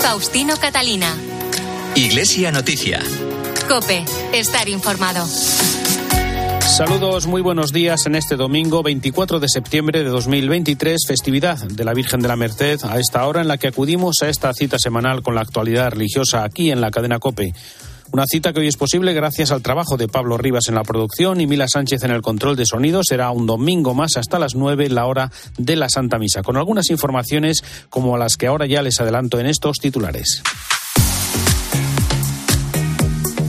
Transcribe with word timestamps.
Faustino 0.00 0.56
Catalina. 0.56 1.14
Iglesia 1.94 2.50
Noticia. 2.50 3.00
Cope, 3.68 4.04
estar 4.32 4.68
informado. 4.68 5.24
Saludos, 6.66 7.28
muy 7.28 7.40
buenos 7.40 7.72
días 7.72 8.06
en 8.06 8.16
este 8.16 8.34
domingo 8.34 8.82
24 8.82 9.38
de 9.38 9.48
septiembre 9.48 10.02
de 10.02 10.10
2023, 10.10 11.04
festividad 11.06 11.58
de 11.58 11.84
la 11.84 11.94
Virgen 11.94 12.22
de 12.22 12.26
la 12.28 12.34
Merced, 12.34 12.80
a 12.82 12.98
esta 12.98 13.24
hora 13.28 13.42
en 13.42 13.46
la 13.46 13.58
que 13.58 13.68
acudimos 13.68 14.22
a 14.22 14.28
esta 14.28 14.52
cita 14.54 14.80
semanal 14.80 15.22
con 15.22 15.36
la 15.36 15.42
actualidad 15.42 15.92
religiosa 15.92 16.42
aquí 16.42 16.72
en 16.72 16.80
la 16.80 16.90
cadena 16.90 17.20
Cope. 17.20 17.54
Una 18.12 18.24
cita 18.26 18.52
que 18.52 18.58
hoy 18.58 18.66
es 18.66 18.76
posible 18.76 19.12
gracias 19.14 19.52
al 19.52 19.62
trabajo 19.62 19.96
de 19.96 20.08
Pablo 20.08 20.36
Rivas 20.36 20.66
en 20.68 20.74
la 20.74 20.82
producción 20.82 21.40
y 21.40 21.46
Mila 21.46 21.68
Sánchez 21.68 22.02
en 22.02 22.10
el 22.10 22.22
control 22.22 22.56
de 22.56 22.66
sonido. 22.66 23.02
Será 23.04 23.30
un 23.30 23.46
domingo 23.46 23.94
más 23.94 24.16
hasta 24.16 24.40
las 24.40 24.56
9, 24.56 24.88
la 24.88 25.06
hora 25.06 25.30
de 25.58 25.76
la 25.76 25.88
Santa 25.88 26.18
Misa, 26.18 26.42
con 26.42 26.56
algunas 26.56 26.90
informaciones 26.90 27.62
como 27.88 28.18
las 28.18 28.36
que 28.36 28.48
ahora 28.48 28.66
ya 28.66 28.82
les 28.82 29.00
adelanto 29.00 29.38
en 29.38 29.46
estos 29.46 29.76
titulares. 29.78 30.42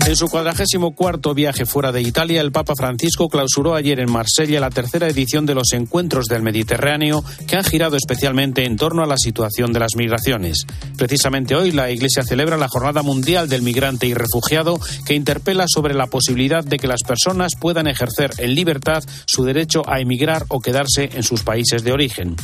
En 0.07 0.15
su 0.15 0.27
cuadragésimo 0.27 0.95
cuarto 0.95 1.35
viaje 1.35 1.67
fuera 1.67 1.91
de 1.91 2.01
Italia, 2.01 2.41
el 2.41 2.51
Papa 2.51 2.73
Francisco 2.75 3.29
clausuró 3.29 3.75
ayer 3.75 3.99
en 3.99 4.11
Marsella 4.11 4.59
la 4.59 4.71
tercera 4.71 5.07
edición 5.07 5.45
de 5.45 5.53
los 5.53 5.73
Encuentros 5.73 6.25
del 6.25 6.41
Mediterráneo, 6.41 7.23
que 7.47 7.55
han 7.55 7.63
girado 7.63 7.95
especialmente 7.95 8.65
en 8.65 8.77
torno 8.77 9.03
a 9.03 9.05
la 9.05 9.17
situación 9.17 9.71
de 9.71 9.79
las 9.79 9.95
migraciones. 9.95 10.65
Precisamente 10.97 11.55
hoy 11.55 11.71
la 11.71 11.91
Iglesia 11.91 12.23
celebra 12.23 12.57
la 12.57 12.67
Jornada 12.67 13.03
Mundial 13.03 13.47
del 13.47 13.61
Migrante 13.61 14.07
y 14.07 14.15
Refugiado, 14.15 14.79
que 15.05 15.13
interpela 15.13 15.65
sobre 15.67 15.93
la 15.93 16.07
posibilidad 16.07 16.63
de 16.63 16.79
que 16.79 16.87
las 16.87 17.03
personas 17.03 17.51
puedan 17.59 17.87
ejercer 17.87 18.31
en 18.39 18.55
libertad 18.55 19.03
su 19.27 19.43
derecho 19.43 19.83
a 19.87 19.99
emigrar 19.99 20.45
o 20.49 20.61
quedarse 20.61 21.11
en 21.13 21.21
sus 21.21 21.43
países 21.43 21.83
de 21.83 21.93
origen. 21.93 22.35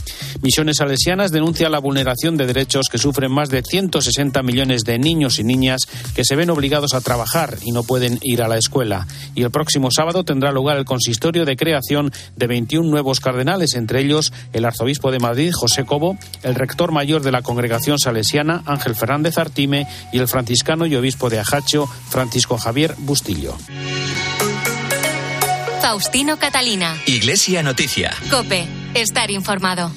Misiones 0.44 0.78
Salesianas 0.78 1.32
denuncia 1.32 1.70
la 1.70 1.80
vulneración 1.80 2.38
de 2.38 2.46
derechos 2.46 2.88
que 2.90 3.00
sufren 3.00 3.32
más 3.32 3.50
de 3.50 3.64
160 3.64 4.44
millones 4.44 4.84
de 4.84 5.00
niños 5.00 5.40
y 5.40 5.44
niñas 5.44 5.82
que 6.16 6.24
se 6.24 6.36
ven 6.36 6.52
obligados 6.52 6.94
a 6.94 7.02
trabajar 7.02 7.47
y 7.64 7.72
no 7.72 7.84
pueden 7.84 8.20
ir 8.22 8.42
a 8.42 8.48
la 8.48 8.58
escuela. 8.58 9.08
Y 9.36 9.44
el 9.44 9.52
próximo 9.52 9.90
sábado 9.92 10.24
tendrá 10.24 10.52
lugar 10.52 10.78
el 10.78 10.86
consistorio 10.86 11.46
de 11.46 11.58
creación 11.58 12.12
de 12.36 12.48
21 12.48 12.90
nuevos 12.90 13.20
cardenales, 13.20 13.76
entre 13.76 14.02
ellos 14.02 14.34
el 14.54 14.66
arzobispo 14.66 15.12
de 15.12 15.20
Madrid, 15.20 15.52
José 15.54 15.86
Cobo, 15.86 16.18
el 16.44 16.56
rector 16.56 16.92
mayor 16.92 17.22
de 17.22 17.32
la 17.32 17.42
congregación 17.42 18.00
salesiana, 18.00 18.64
Ángel 18.66 18.96
Fernández 18.96 19.38
Artime, 19.38 19.88
y 20.12 20.20
el 20.20 20.28
franciscano 20.28 20.86
y 20.86 20.96
obispo 20.96 21.30
de 21.30 21.40
Ajacho, 21.40 21.88
Francisco 22.10 22.58
Javier 22.58 22.96
Bustillo. 23.00 23.56
Faustino 25.82 26.38
Catalina. 26.38 26.98
Iglesia 27.06 27.64
Noticia. 27.64 28.12
Cope, 28.30 28.68
estar 28.94 29.32
informado. 29.32 29.92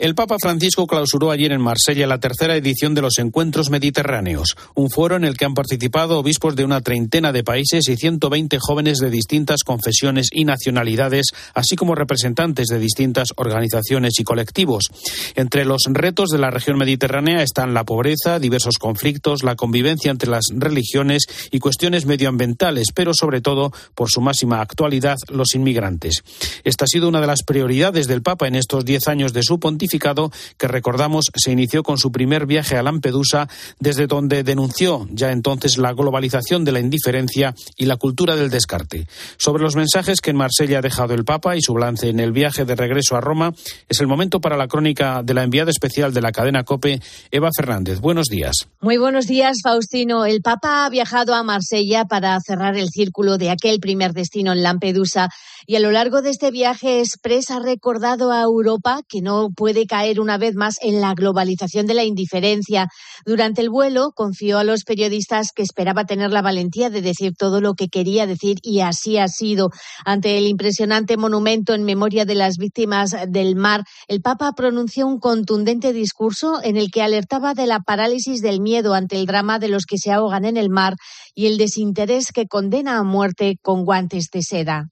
El 0.00 0.14
Papa 0.14 0.36
Francisco 0.40 0.86
clausuró 0.86 1.30
ayer 1.30 1.52
en 1.52 1.60
Marsella 1.60 2.06
la 2.06 2.18
tercera 2.18 2.56
edición 2.56 2.94
de 2.94 3.02
los 3.02 3.18
Encuentros 3.18 3.68
Mediterráneos, 3.68 4.56
un 4.74 4.88
foro 4.88 5.14
en 5.16 5.24
el 5.24 5.36
que 5.36 5.44
han 5.44 5.52
participado 5.52 6.18
obispos 6.18 6.56
de 6.56 6.64
una 6.64 6.80
treintena 6.80 7.32
de 7.32 7.44
países 7.44 7.86
y 7.86 7.98
120 7.98 8.56
jóvenes 8.62 8.96
de 8.96 9.10
distintas 9.10 9.62
confesiones 9.62 10.28
y 10.32 10.46
nacionalidades, 10.46 11.26
así 11.52 11.76
como 11.76 11.94
representantes 11.94 12.68
de 12.68 12.78
distintas 12.78 13.28
organizaciones 13.36 14.18
y 14.18 14.24
colectivos. 14.24 14.88
Entre 15.34 15.66
los 15.66 15.82
retos 15.90 16.30
de 16.30 16.38
la 16.38 16.50
región 16.50 16.78
mediterránea 16.78 17.42
están 17.42 17.74
la 17.74 17.84
pobreza, 17.84 18.38
diversos 18.38 18.78
conflictos, 18.78 19.42
la 19.42 19.54
convivencia 19.54 20.10
entre 20.10 20.30
las 20.30 20.44
religiones 20.50 21.26
y 21.50 21.58
cuestiones 21.58 22.06
medioambientales, 22.06 22.86
pero 22.94 23.12
sobre 23.12 23.42
todo, 23.42 23.70
por 23.94 24.08
su 24.08 24.22
máxima 24.22 24.62
actualidad, 24.62 25.16
los 25.28 25.54
inmigrantes. 25.54 26.22
Esta 26.64 26.86
ha 26.86 26.88
sido 26.88 27.06
una 27.06 27.20
de 27.20 27.26
las 27.26 27.42
prioridades 27.42 28.06
del 28.06 28.22
Papa 28.22 28.48
en 28.48 28.54
estos 28.54 28.86
diez 28.86 29.06
años 29.06 29.34
de 29.34 29.42
su 29.42 29.60
pontificado 29.60 29.89
que 29.98 30.68
recordamos 30.68 31.26
se 31.34 31.50
inició 31.50 31.82
con 31.82 31.98
su 31.98 32.12
primer 32.12 32.46
viaje 32.46 32.76
a 32.76 32.82
Lampedusa, 32.82 33.48
desde 33.78 34.06
donde 34.06 34.42
denunció 34.42 35.08
ya 35.10 35.32
entonces 35.32 35.78
la 35.78 35.92
globalización 35.92 36.64
de 36.64 36.72
la 36.72 36.80
indiferencia 36.80 37.54
y 37.76 37.86
la 37.86 37.96
cultura 37.96 38.36
del 38.36 38.50
descarte. 38.50 39.06
Sobre 39.36 39.62
los 39.62 39.76
mensajes 39.76 40.20
que 40.20 40.30
en 40.30 40.36
Marsella 40.36 40.78
ha 40.78 40.82
dejado 40.82 41.14
el 41.14 41.24
Papa 41.24 41.56
y 41.56 41.62
su 41.62 41.74
balance 41.74 42.08
en 42.08 42.20
el 42.20 42.32
viaje 42.32 42.64
de 42.64 42.76
regreso 42.76 43.16
a 43.16 43.20
Roma, 43.20 43.52
es 43.88 44.00
el 44.00 44.06
momento 44.06 44.40
para 44.40 44.56
la 44.56 44.68
crónica 44.68 45.22
de 45.22 45.34
la 45.34 45.42
enviada 45.42 45.70
especial 45.70 46.12
de 46.12 46.20
la 46.20 46.32
cadena 46.32 46.64
COPE, 46.64 47.00
Eva 47.30 47.50
Fernández. 47.56 48.00
Buenos 48.00 48.26
días. 48.26 48.68
Muy 48.80 48.98
buenos 48.98 49.26
días, 49.26 49.58
Faustino. 49.62 50.24
El 50.26 50.42
Papa 50.42 50.84
ha 50.84 50.90
viajado 50.90 51.34
a 51.34 51.42
Marsella 51.42 52.04
para 52.04 52.38
cerrar 52.40 52.76
el 52.76 52.88
círculo 52.90 53.38
de 53.38 53.50
aquel 53.50 53.80
primer 53.80 54.12
destino 54.12 54.52
en 54.52 54.62
Lampedusa 54.62 55.28
y 55.66 55.76
a 55.76 55.80
lo 55.80 55.90
largo 55.90 56.22
de 56.22 56.30
este 56.30 56.50
viaje 56.50 57.00
express 57.00 57.50
ha 57.50 57.60
recordado 57.60 58.32
a 58.32 58.42
Europa 58.42 59.00
que 59.08 59.20
no 59.20 59.50
puede 59.54 59.79
caer 59.86 60.20
una 60.20 60.38
vez 60.38 60.54
más 60.54 60.76
en 60.80 61.00
la 61.00 61.14
globalización 61.14 61.86
de 61.86 61.94
la 61.94 62.04
indiferencia. 62.04 62.88
Durante 63.24 63.60
el 63.60 63.70
vuelo 63.70 64.12
confió 64.14 64.58
a 64.58 64.64
los 64.64 64.84
periodistas 64.84 65.52
que 65.54 65.62
esperaba 65.62 66.04
tener 66.04 66.30
la 66.30 66.42
valentía 66.42 66.90
de 66.90 67.02
decir 67.02 67.34
todo 67.36 67.60
lo 67.60 67.74
que 67.74 67.88
quería 67.88 68.26
decir 68.26 68.58
y 68.62 68.80
así 68.80 69.18
ha 69.18 69.28
sido. 69.28 69.70
Ante 70.04 70.38
el 70.38 70.46
impresionante 70.46 71.16
monumento 71.16 71.74
en 71.74 71.84
memoria 71.84 72.24
de 72.24 72.34
las 72.34 72.56
víctimas 72.56 73.14
del 73.28 73.56
mar, 73.56 73.84
el 74.08 74.20
Papa 74.20 74.52
pronunció 74.56 75.06
un 75.06 75.18
contundente 75.18 75.92
discurso 75.92 76.60
en 76.62 76.76
el 76.76 76.90
que 76.90 77.02
alertaba 77.02 77.54
de 77.54 77.66
la 77.66 77.80
parálisis 77.80 78.40
del 78.40 78.60
miedo 78.60 78.94
ante 78.94 79.16
el 79.16 79.26
drama 79.26 79.58
de 79.58 79.68
los 79.68 79.86
que 79.86 79.98
se 79.98 80.12
ahogan 80.12 80.44
en 80.44 80.56
el 80.56 80.70
mar 80.70 80.96
y 81.34 81.46
el 81.46 81.58
desinterés 81.58 82.32
que 82.32 82.46
condena 82.46 82.98
a 82.98 83.02
muerte 83.02 83.58
con 83.62 83.84
guantes 83.84 84.28
de 84.32 84.42
seda. 84.42 84.88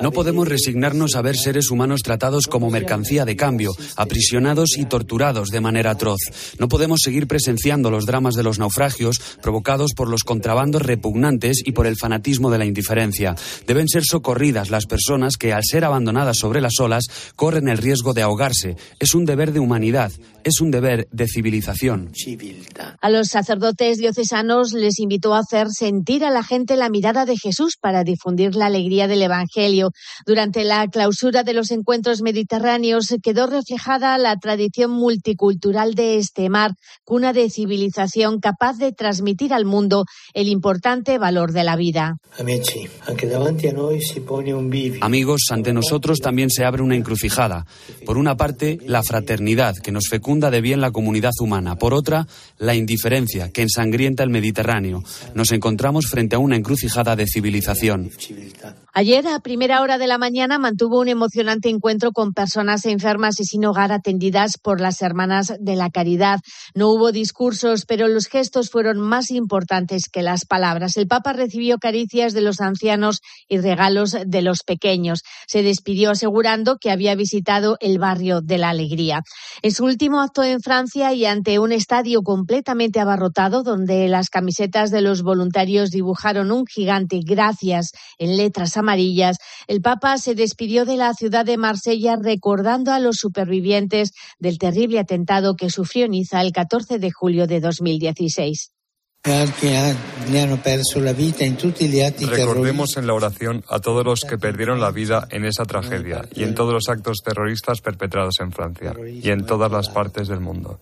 No 0.00 0.12
podemos 0.12 0.48
resignarnos 0.48 1.16
a 1.16 1.22
ver 1.22 1.36
seres 1.36 1.70
humanos 1.70 2.02
tratados 2.04 2.27
como 2.46 2.70
mercancía 2.70 3.24
de 3.24 3.36
cambio, 3.36 3.72
aprisionados 3.96 4.76
y 4.76 4.84
torturados 4.84 5.48
de 5.48 5.60
manera 5.60 5.92
atroz. 5.92 6.20
No 6.58 6.68
podemos 6.68 7.00
seguir 7.02 7.26
presenciando 7.26 7.90
los 7.90 8.06
dramas 8.06 8.34
de 8.34 8.42
los 8.42 8.58
naufragios 8.58 9.20
provocados 9.42 9.92
por 9.94 10.08
los 10.08 10.22
contrabandos 10.22 10.82
repugnantes 10.82 11.62
y 11.64 11.72
por 11.72 11.86
el 11.86 11.96
fanatismo 11.96 12.50
de 12.50 12.58
la 12.58 12.66
indiferencia. 12.66 13.34
Deben 13.66 13.88
ser 13.88 14.04
socorridas 14.04 14.70
las 14.70 14.86
personas 14.86 15.36
que, 15.36 15.52
al 15.52 15.64
ser 15.64 15.84
abandonadas 15.84 16.38
sobre 16.38 16.60
las 16.60 16.78
olas, 16.80 17.06
corren 17.36 17.68
el 17.68 17.78
riesgo 17.78 18.14
de 18.14 18.22
ahogarse. 18.22 18.76
Es 18.98 19.14
un 19.14 19.24
deber 19.24 19.52
de 19.52 19.60
humanidad, 19.60 20.12
es 20.44 20.60
un 20.60 20.70
deber 20.70 21.08
de 21.10 21.26
civilización. 21.26 22.12
A 23.00 23.10
los 23.10 23.28
sacerdotes 23.28 23.98
diocesanos 23.98 24.72
les 24.72 24.98
invitó 24.98 25.34
a 25.34 25.40
hacer 25.40 25.68
sentir 25.70 26.24
a 26.24 26.30
la 26.30 26.42
gente 26.42 26.76
la 26.76 26.88
mirada 26.88 27.24
de 27.24 27.36
Jesús 27.36 27.76
para 27.80 28.04
difundir 28.04 28.54
la 28.54 28.66
alegría 28.66 29.08
del 29.08 29.22
Evangelio. 29.22 29.90
Durante 30.26 30.64
la 30.64 30.86
clausura 30.88 31.42
de 31.42 31.54
los 31.54 31.70
encuentros 31.70 32.22
mediterráneos 32.22 33.14
quedó 33.22 33.46
reflejada 33.46 34.16
la 34.18 34.36
tradición 34.36 34.90
multicultural 34.92 35.94
de 35.94 36.16
este 36.16 36.48
mar, 36.48 36.72
cuna 37.04 37.32
de 37.32 37.50
civilización 37.50 38.40
capaz 38.40 38.78
de 38.78 38.92
transmitir 38.92 39.52
al 39.52 39.64
mundo 39.64 40.04
el 40.34 40.48
importante 40.48 41.18
valor 41.18 41.52
de 41.52 41.64
la 41.64 41.76
vida. 41.76 42.16
Amigos, 45.00 45.40
ante 45.50 45.72
nosotros 45.72 46.18
también 46.20 46.50
se 46.50 46.64
abre 46.64 46.82
una 46.82 46.96
encrucijada. 46.96 47.66
Por 48.06 48.18
una 48.18 48.36
parte, 48.36 48.78
la 48.86 49.02
fraternidad, 49.02 49.76
que 49.76 49.92
nos 49.92 50.08
fecunda 50.08 50.27
de 50.28 50.60
bien 50.60 50.82
la 50.82 50.90
comunidad 50.90 51.32
humana. 51.40 51.76
Por 51.76 51.94
otra, 51.94 52.26
la 52.58 52.74
indiferencia, 52.74 53.50
que 53.50 53.62
ensangrienta 53.62 54.22
el 54.22 54.28
Mediterráneo. 54.28 55.02
Nos 55.34 55.52
encontramos 55.52 56.06
frente 56.06 56.36
a 56.36 56.38
una 56.38 56.54
encrucijada 56.54 57.16
de 57.16 57.26
civilización. 57.26 58.10
Ayer, 58.92 59.26
a 59.26 59.40
primera 59.40 59.80
hora 59.80 59.96
de 59.96 60.06
la 60.06 60.18
mañana, 60.18 60.58
mantuvo 60.58 61.00
un 61.00 61.08
emocionante 61.08 61.70
encuentro 61.70 62.12
con 62.12 62.34
personas 62.34 62.84
enfermas 62.84 63.40
y 63.40 63.44
sin 63.44 63.64
hogar 63.64 63.90
atendidas 63.90 64.58
por 64.58 64.82
las 64.82 65.00
Hermanas 65.00 65.54
de 65.58 65.76
la 65.76 65.88
Caridad. 65.88 66.40
No 66.74 66.88
hubo 66.88 67.10
discursos, 67.10 67.86
pero 67.86 68.06
los 68.06 68.26
gestos 68.26 68.68
fueron 68.68 68.98
más 68.98 69.30
importantes 69.30 70.10
que 70.12 70.22
las 70.22 70.44
palabras. 70.44 70.98
El 70.98 71.06
Papa 71.06 71.32
recibió 71.32 71.78
caricias 71.78 72.34
de 72.34 72.42
los 72.42 72.60
ancianos 72.60 73.22
y 73.48 73.58
regalos 73.58 74.14
de 74.26 74.42
los 74.42 74.62
pequeños. 74.62 75.22
Se 75.46 75.62
despidió 75.62 76.10
asegurando 76.10 76.76
que 76.76 76.90
había 76.90 77.14
visitado 77.14 77.78
el 77.80 77.98
barrio 77.98 78.42
de 78.42 78.58
la 78.58 78.68
Alegría. 78.68 79.22
En 79.62 79.72
su 79.72 79.84
último 79.84 80.17
acto 80.20 80.42
en 80.42 80.60
Francia 80.60 81.12
y 81.12 81.24
ante 81.24 81.58
un 81.58 81.72
estadio 81.72 82.22
completamente 82.22 83.00
abarrotado, 83.00 83.62
donde 83.62 84.08
las 84.08 84.30
camisetas 84.30 84.90
de 84.90 85.00
los 85.00 85.22
voluntarios 85.22 85.90
dibujaron 85.90 86.50
un 86.50 86.66
gigante 86.66 87.20
gracias 87.24 87.92
en 88.18 88.36
letras 88.36 88.76
amarillas, 88.76 89.38
el 89.66 89.80
Papa 89.80 90.18
se 90.18 90.34
despidió 90.34 90.84
de 90.84 90.96
la 90.96 91.14
ciudad 91.14 91.44
de 91.44 91.56
Marsella 91.56 92.16
recordando 92.16 92.92
a 92.92 93.00
los 93.00 93.16
supervivientes 93.16 94.12
del 94.38 94.58
terrible 94.58 94.98
atentado 94.98 95.56
que 95.56 95.70
sufrió 95.70 96.08
Niza 96.08 96.40
el 96.40 96.52
14 96.52 96.98
de 96.98 97.10
julio 97.10 97.46
de 97.46 97.60
2016. 97.60 98.77
Recordemos 102.30 102.96
en 102.96 103.06
la 103.06 103.14
oración 103.14 103.64
a 103.68 103.78
todos 103.80 104.04
los 104.04 104.24
que 104.24 104.38
perdieron 104.38 104.80
la 104.80 104.90
vida 104.90 105.26
en 105.30 105.44
esa 105.44 105.64
tragedia 105.64 106.28
y 106.34 106.42
en 106.44 106.54
todos 106.54 106.72
los 106.72 106.88
actos 106.88 107.18
terroristas 107.24 107.80
perpetrados 107.80 108.40
en 108.40 108.52
Francia 108.52 108.94
y 109.06 109.30
en 109.30 109.46
todas 109.46 109.70
las 109.70 109.88
partes 109.88 110.28
del 110.28 110.40
mundo. 110.40 110.80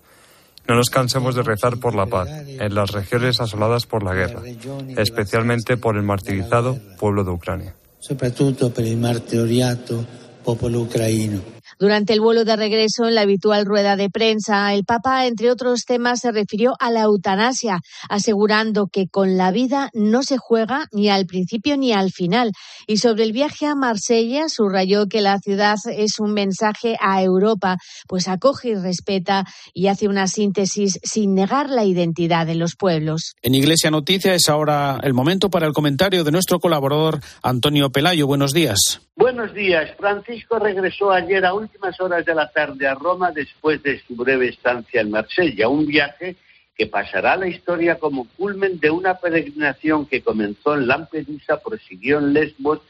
No 0.68 0.74
nos 0.74 0.90
cansemos 0.90 1.34
de 1.34 1.42
rezar 1.42 1.78
por 1.78 1.94
la 1.94 2.06
paz 2.06 2.28
en 2.28 2.74
las 2.74 2.90
regiones 2.90 3.40
asoladas 3.40 3.86
por 3.86 4.02
la 4.02 4.14
guerra, 4.14 4.42
especialmente 4.96 5.76
por 5.76 5.96
el 5.96 6.02
martirizado 6.02 6.78
pueblo 6.98 7.22
de 7.22 7.30
Ucrania. 7.30 7.74
soprattutto 8.06 8.70
per 8.70 8.86
il 8.86 8.96
martoriato 8.98 10.06
popolo 10.40 10.82
ucraino. 10.82 11.55
Durante 11.78 12.14
el 12.14 12.22
vuelo 12.22 12.44
de 12.44 12.56
regreso 12.56 13.06
en 13.06 13.14
la 13.14 13.20
habitual 13.20 13.66
rueda 13.66 13.96
de 13.96 14.08
prensa, 14.08 14.72
el 14.72 14.84
Papa, 14.84 15.26
entre 15.26 15.50
otros 15.50 15.84
temas, 15.84 16.20
se 16.20 16.32
refirió 16.32 16.72
a 16.80 16.90
la 16.90 17.02
eutanasia, 17.02 17.80
asegurando 18.08 18.86
que 18.86 19.08
con 19.08 19.36
la 19.36 19.50
vida 19.50 19.90
no 19.92 20.22
se 20.22 20.38
juega 20.38 20.86
ni 20.90 21.10
al 21.10 21.26
principio 21.26 21.76
ni 21.76 21.92
al 21.92 22.12
final. 22.12 22.52
Y 22.86 22.96
sobre 22.96 23.24
el 23.24 23.32
viaje 23.32 23.66
a 23.66 23.74
Marsella, 23.74 24.48
subrayó 24.48 25.06
que 25.06 25.20
la 25.20 25.38
ciudad 25.38 25.76
es 25.94 26.18
un 26.18 26.32
mensaje 26.32 26.96
a 26.98 27.22
Europa, 27.22 27.76
pues 28.08 28.26
acoge 28.26 28.70
y 28.70 28.74
respeta 28.74 29.44
y 29.74 29.88
hace 29.88 30.08
una 30.08 30.28
síntesis 30.28 30.98
sin 31.02 31.34
negar 31.34 31.68
la 31.68 31.84
identidad 31.84 32.46
de 32.46 32.54
los 32.54 32.74
pueblos. 32.76 33.34
En 33.42 33.54
Iglesia 33.54 33.90
Noticia 33.90 34.34
es 34.34 34.48
ahora 34.48 34.98
el 35.02 35.12
momento 35.12 35.50
para 35.50 35.66
el 35.66 35.74
comentario 35.74 36.24
de 36.24 36.30
nuestro 36.30 36.58
colaborador 36.58 37.20
Antonio 37.42 37.90
Pelayo. 37.90 38.26
Buenos 38.26 38.54
días. 38.54 39.02
Buenos 39.16 39.54
días. 39.54 39.90
Francisco 39.98 40.58
regresó 40.58 41.10
ayer 41.10 41.44
a 41.46 41.54
últimas 41.66 42.00
horas 42.00 42.24
de 42.24 42.34
la 42.34 42.48
tarde 42.50 42.86
a 42.86 42.94
Roma 42.94 43.32
después 43.32 43.82
de 43.82 44.00
su 44.00 44.14
breve 44.14 44.48
estancia 44.48 45.00
en 45.00 45.10
Marsella, 45.10 45.68
un 45.68 45.84
viaje 45.84 46.36
que 46.76 46.86
pasará 46.86 47.32
a 47.32 47.36
la 47.36 47.48
historia 47.48 47.98
como 47.98 48.28
culmen 48.36 48.78
de 48.78 48.90
una 48.90 49.14
peregrinación 49.14 50.06
que 50.06 50.22
comenzó 50.22 50.74
en 50.74 50.86
Lampedusa, 50.86 51.58
prosiguió 51.58 52.18
en 52.18 52.34
Lesbos 52.34 52.80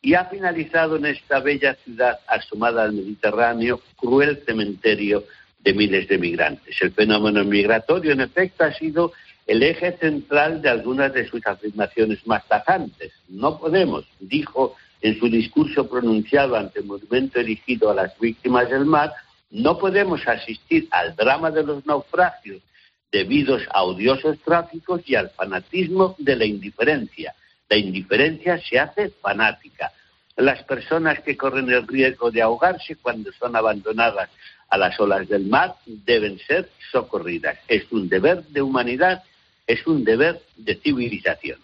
y 0.00 0.14
ha 0.14 0.26
finalizado 0.26 0.96
en 0.96 1.06
esta 1.06 1.40
bella 1.40 1.74
ciudad 1.84 2.20
asomada 2.28 2.84
al 2.84 2.92
Mediterráneo, 2.92 3.80
cruel 3.96 4.42
cementerio 4.46 5.24
de 5.58 5.74
miles 5.74 6.06
de 6.06 6.18
migrantes. 6.18 6.80
El 6.80 6.92
fenómeno 6.92 7.44
migratorio, 7.44 8.12
en 8.12 8.20
efecto, 8.20 8.64
ha 8.64 8.72
sido 8.72 9.12
el 9.46 9.62
eje 9.62 9.96
central 9.98 10.62
de 10.62 10.68
algunas 10.68 11.12
de 11.12 11.26
sus 11.26 11.44
afirmaciones 11.44 12.24
más 12.26 12.46
tajantes. 12.46 13.12
No 13.28 13.58
podemos, 13.58 14.06
dijo 14.20 14.76
en 15.00 15.18
su 15.18 15.28
discurso 15.28 15.88
pronunciado 15.88 16.56
ante 16.56 16.80
el 16.80 16.86
monumento 16.86 17.40
erigido 17.40 17.90
a 17.90 17.94
las 17.94 18.18
víctimas 18.18 18.68
del 18.68 18.84
mar, 18.84 19.12
no 19.50 19.78
podemos 19.78 20.26
asistir 20.28 20.88
al 20.90 21.16
drama 21.16 21.50
de 21.50 21.64
los 21.64 21.84
naufragios 21.86 22.62
debidos 23.10 23.62
a 23.72 23.82
odiosos 23.82 24.38
tráficos 24.40 25.02
y 25.06 25.16
al 25.16 25.30
fanatismo 25.30 26.14
de 26.18 26.36
la 26.36 26.44
indiferencia. 26.44 27.34
La 27.68 27.76
indiferencia 27.76 28.58
se 28.58 28.78
hace 28.78 29.10
fanática. 29.20 29.90
Las 30.36 30.62
personas 30.64 31.20
que 31.20 31.36
corren 31.36 31.68
el 31.70 31.86
riesgo 31.86 32.30
de 32.30 32.42
ahogarse 32.42 32.96
cuando 32.96 33.32
son 33.32 33.56
abandonadas 33.56 34.30
a 34.68 34.78
las 34.78 34.98
olas 35.00 35.28
del 35.28 35.46
mar 35.46 35.74
deben 35.86 36.38
ser 36.38 36.70
socorridas. 36.92 37.58
Es 37.66 37.90
un 37.90 38.08
deber 38.08 38.44
de 38.44 38.62
humanidad, 38.62 39.22
es 39.66 39.84
un 39.86 40.04
deber 40.04 40.40
de 40.56 40.76
civilización. 40.76 41.58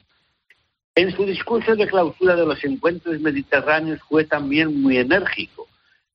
En 0.99 1.15
su 1.15 1.27
discurso 1.27 1.77
de 1.77 1.87
clausura 1.87 2.35
de 2.37 2.47
los 2.47 2.65
encuentros 2.65 3.21
mediterráneos 3.21 4.01
fue 4.09 4.25
también 4.25 4.81
muy 4.81 4.97
enérgico. 4.97 5.69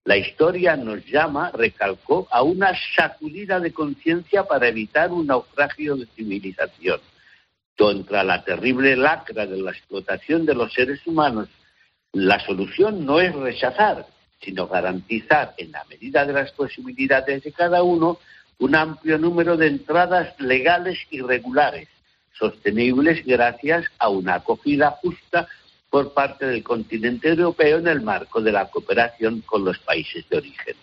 La 0.05 0.17
historia 0.17 0.75
nos 0.75 1.05
llama, 1.05 1.51
recalcó, 1.51 2.27
a 2.31 2.41
una 2.41 2.73
sacudida 2.95 3.59
de 3.59 3.71
conciencia 3.73 4.43
para 4.45 4.69
evitar 4.69 5.11
un 5.11 5.27
naufragio 5.27 5.95
de 5.97 6.07
civilización. 6.07 6.99
Contra 7.77 8.23
la 8.23 8.43
terrible 8.43 8.95
lacra 8.95 9.45
de 9.45 9.61
la 9.61 9.69
explotación 9.69 10.47
de 10.47 10.55
los 10.55 10.73
seres 10.73 11.05
humanos, 11.05 11.47
la 12.13 12.39
solución 12.39 13.05
no 13.05 13.21
es 13.21 13.35
rechazar, 13.35 14.07
sino 14.41 14.67
garantizar, 14.67 15.53
en 15.59 15.73
la 15.73 15.85
medida 15.91 16.25
de 16.25 16.33
las 16.33 16.51
posibilidades 16.53 17.43
de 17.43 17.51
cada 17.51 17.83
uno, 17.83 18.17
un 18.57 18.75
amplio 18.75 19.19
número 19.19 19.57
de 19.57 19.67
entradas 19.67 20.33
legales 20.39 20.97
y 21.11 21.21
regulares 21.21 21.87
sostenibles 22.37 23.25
gracias 23.25 23.85
a 23.99 24.09
una 24.09 24.35
acogida 24.35 24.91
justa 25.01 25.47
por 25.89 26.13
parte 26.13 26.45
del 26.45 26.63
continente 26.63 27.29
europeo 27.29 27.79
en 27.79 27.87
el 27.87 28.01
marco 28.01 28.41
de 28.41 28.51
la 28.51 28.69
cooperación 28.69 29.41
con 29.41 29.65
los 29.65 29.77
países 29.79 30.27
de 30.29 30.37
origen. 30.37 30.75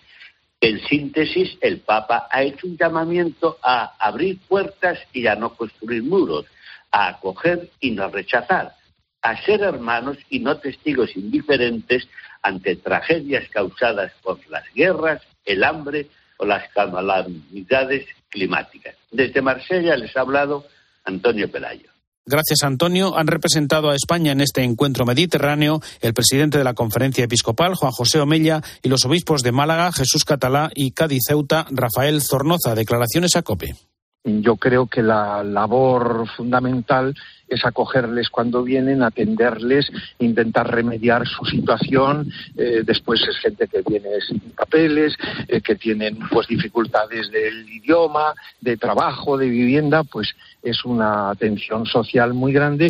En 0.61 0.79
síntesis, 0.87 1.57
el 1.61 1.79
Papa 1.79 2.27
ha 2.29 2.43
hecho 2.43 2.67
un 2.67 2.77
llamamiento 2.77 3.57
a 3.63 3.95
abrir 3.97 4.39
puertas 4.47 4.99
y 5.13 5.25
a 5.25 5.35
no 5.35 5.55
construir 5.55 6.03
muros, 6.03 6.45
a 6.91 7.07
acoger 7.07 7.69
y 7.79 7.91
no 7.91 8.09
rechazar, 8.09 8.73
a 9.21 9.41
ser 9.43 9.61
hermanos 9.61 10.17
y 10.29 10.39
no 10.39 10.57
testigos 10.57 11.15
indiferentes 11.15 12.07
ante 12.41 12.75
tragedias 12.75 13.47
causadas 13.49 14.11
por 14.21 14.39
las 14.49 14.65
guerras, 14.73 15.21
el 15.45 15.63
hambre 15.63 16.07
o 16.37 16.45
las 16.45 16.69
calamidades 16.73 18.05
climáticas. 18.29 18.95
Desde 19.11 19.41
Marsella 19.41 19.97
les 19.97 20.15
ha 20.15 20.21
hablado 20.21 20.65
Antonio 21.09 21.51
Pelayo. 21.51 21.89
Gracias, 22.25 22.63
Antonio. 22.63 23.17
Han 23.17 23.27
representado 23.27 23.89
a 23.89 23.95
España 23.95 24.31
en 24.31 24.41
este 24.41 24.63
encuentro 24.63 25.03
mediterráneo 25.03 25.81
el 25.99 26.13
presidente 26.13 26.59
de 26.59 26.63
la 26.63 26.75
Conferencia 26.75 27.23
Episcopal, 27.23 27.73
Juan 27.73 27.91
José 27.91 28.19
Omella, 28.19 28.61
y 28.83 28.89
los 28.89 29.03
obispos 29.05 29.41
de 29.41 29.51
Málaga, 29.51 29.91
Jesús 29.91 30.25
Catalá 30.25 30.69
y 30.75 30.91
Cádiz 30.91 31.23
Ceuta, 31.27 31.65
Rafael 31.71 32.21
Zornoza. 32.21 32.75
Declaraciones 32.75 33.35
a 33.35 33.41
COPE. 33.41 33.88
Yo 34.23 34.57
creo 34.57 34.87
que 34.87 35.01
la 35.01 35.43
labor 35.43 36.27
fundamental 36.35 37.15
es 37.47 37.65
acogerles 37.65 38.29
cuando 38.29 38.63
vienen, 38.63 39.01
atenderles, 39.01 39.89
intentar 40.19 40.69
remediar 40.69 41.25
su 41.25 41.45
situación. 41.45 42.29
Eh, 42.57 42.83
después 42.85 43.21
es 43.27 43.37
gente 43.37 43.67
que 43.67 43.81
viene 43.81 44.09
sin 44.27 44.39
papeles, 44.51 45.15
eh, 45.47 45.61
que 45.61 45.75
tienen 45.75 46.19
pues 46.29 46.47
dificultades 46.47 47.31
del 47.31 47.67
idioma, 47.69 48.33
de 48.59 48.75
trabajo, 48.75 49.37
de 49.37 49.47
vivienda, 49.49 50.03
pues 50.03 50.35
es 50.61 50.83
una 50.83 51.29
atención 51.29 51.85
social 51.85 52.33
muy 52.33 52.51
grande 52.51 52.89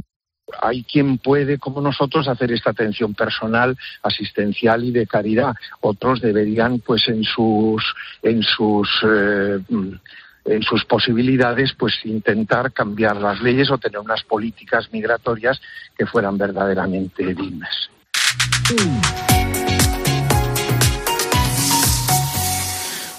hay 0.61 0.83
quien 0.83 1.19
puede, 1.19 1.57
como 1.59 1.81
nosotros, 1.81 2.27
hacer 2.27 2.51
esta 2.51 2.71
atención 2.71 3.13
personal, 3.13 3.77
asistencial 4.01 4.83
y 4.83 4.91
de 4.91 5.05
caridad. 5.05 5.53
Otros 5.81 6.21
deberían, 6.21 6.79
pues, 6.79 7.07
en 7.07 7.23
sus, 7.23 7.83
en 8.23 8.41
sus 8.41 8.89
eh, 9.03 9.59
en 10.49 10.63
sus 10.63 10.83
posibilidades, 10.85 11.73
pues 11.77 11.93
intentar 12.05 12.71
cambiar 12.73 13.17
las 13.17 13.41
leyes 13.41 13.69
o 13.71 13.77
tener 13.77 13.99
unas 13.99 14.23
políticas 14.23 14.89
migratorias 14.91 15.61
que 15.97 16.05
fueran 16.05 16.37
verdaderamente 16.37 17.33
dignas. 17.33 17.89